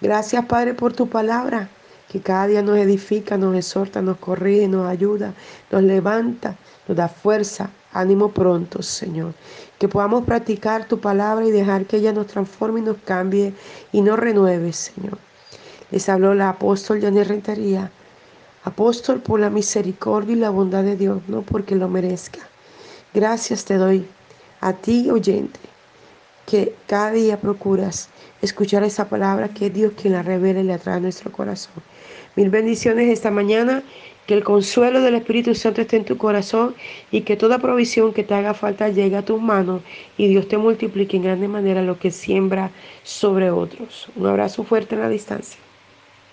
Gracias 0.00 0.46
Padre 0.46 0.72
por 0.72 0.94
tu 0.94 1.10
palabra, 1.10 1.68
que 2.10 2.22
cada 2.22 2.46
día 2.46 2.62
nos 2.62 2.78
edifica, 2.78 3.36
nos 3.36 3.54
exhorta, 3.54 4.00
nos 4.00 4.16
corrige, 4.16 4.66
nos 4.66 4.88
ayuda, 4.88 5.34
nos 5.70 5.82
levanta, 5.82 6.56
nos 6.88 6.96
da 6.96 7.06
fuerza, 7.06 7.68
ánimo 8.00 8.30
pronto, 8.30 8.82
Señor. 8.82 9.34
Que 9.78 9.88
podamos 9.88 10.24
practicar 10.24 10.86
tu 10.86 11.00
palabra 11.00 11.46
y 11.46 11.50
dejar 11.50 11.86
que 11.86 11.98
ella 11.98 12.12
nos 12.12 12.26
transforme 12.26 12.80
y 12.80 12.82
nos 12.84 12.96
cambie 13.04 13.52
y 13.92 14.00
nos 14.00 14.18
renueve, 14.18 14.72
Señor. 14.72 15.18
Les 15.90 16.08
habló 16.08 16.34
la 16.34 16.50
apóstol 16.50 17.00
Janet 17.00 17.28
Rentería. 17.28 17.90
Apóstol 18.64 19.20
por 19.20 19.40
la 19.40 19.50
misericordia 19.50 20.34
y 20.34 20.38
la 20.38 20.50
bondad 20.50 20.84
de 20.84 20.96
Dios, 20.96 21.22
no 21.28 21.42
porque 21.42 21.74
lo 21.74 21.88
merezca. 21.88 22.40
Gracias 23.14 23.64
te 23.64 23.74
doy 23.74 24.06
a 24.60 24.72
ti, 24.72 25.10
oyente, 25.10 25.60
que 26.46 26.74
cada 26.86 27.12
día 27.12 27.40
procuras 27.40 28.08
escuchar 28.42 28.82
esa 28.84 29.08
palabra 29.08 29.48
que 29.48 29.66
es 29.66 29.74
Dios 29.74 29.92
quien 30.00 30.12
la 30.14 30.22
revela 30.22 30.60
y 30.60 30.64
la 30.64 30.78
trae 30.78 30.96
a 30.96 31.00
nuestro 31.00 31.32
corazón. 31.32 31.82
Mil 32.36 32.50
bendiciones 32.50 33.08
esta 33.08 33.30
mañana 33.30 33.82
que 34.28 34.34
el 34.34 34.44
consuelo 34.44 35.00
del 35.00 35.14
Espíritu 35.14 35.54
Santo 35.54 35.80
esté 35.80 35.96
en 35.96 36.04
tu 36.04 36.18
corazón 36.18 36.74
y 37.10 37.22
que 37.22 37.38
toda 37.38 37.60
provisión 37.60 38.12
que 38.12 38.24
te 38.24 38.34
haga 38.34 38.52
falta 38.52 38.90
llegue 38.90 39.16
a 39.16 39.24
tus 39.24 39.40
manos 39.40 39.80
y 40.18 40.28
Dios 40.28 40.46
te 40.48 40.58
multiplique 40.58 41.16
en 41.16 41.22
grande 41.22 41.48
manera 41.48 41.80
lo 41.80 41.98
que 41.98 42.10
siembra 42.10 42.70
sobre 43.02 43.50
otros. 43.50 44.10
Un 44.16 44.26
abrazo 44.26 44.64
fuerte 44.64 44.96
en 44.96 45.00
la 45.00 45.08
distancia. 45.08 45.58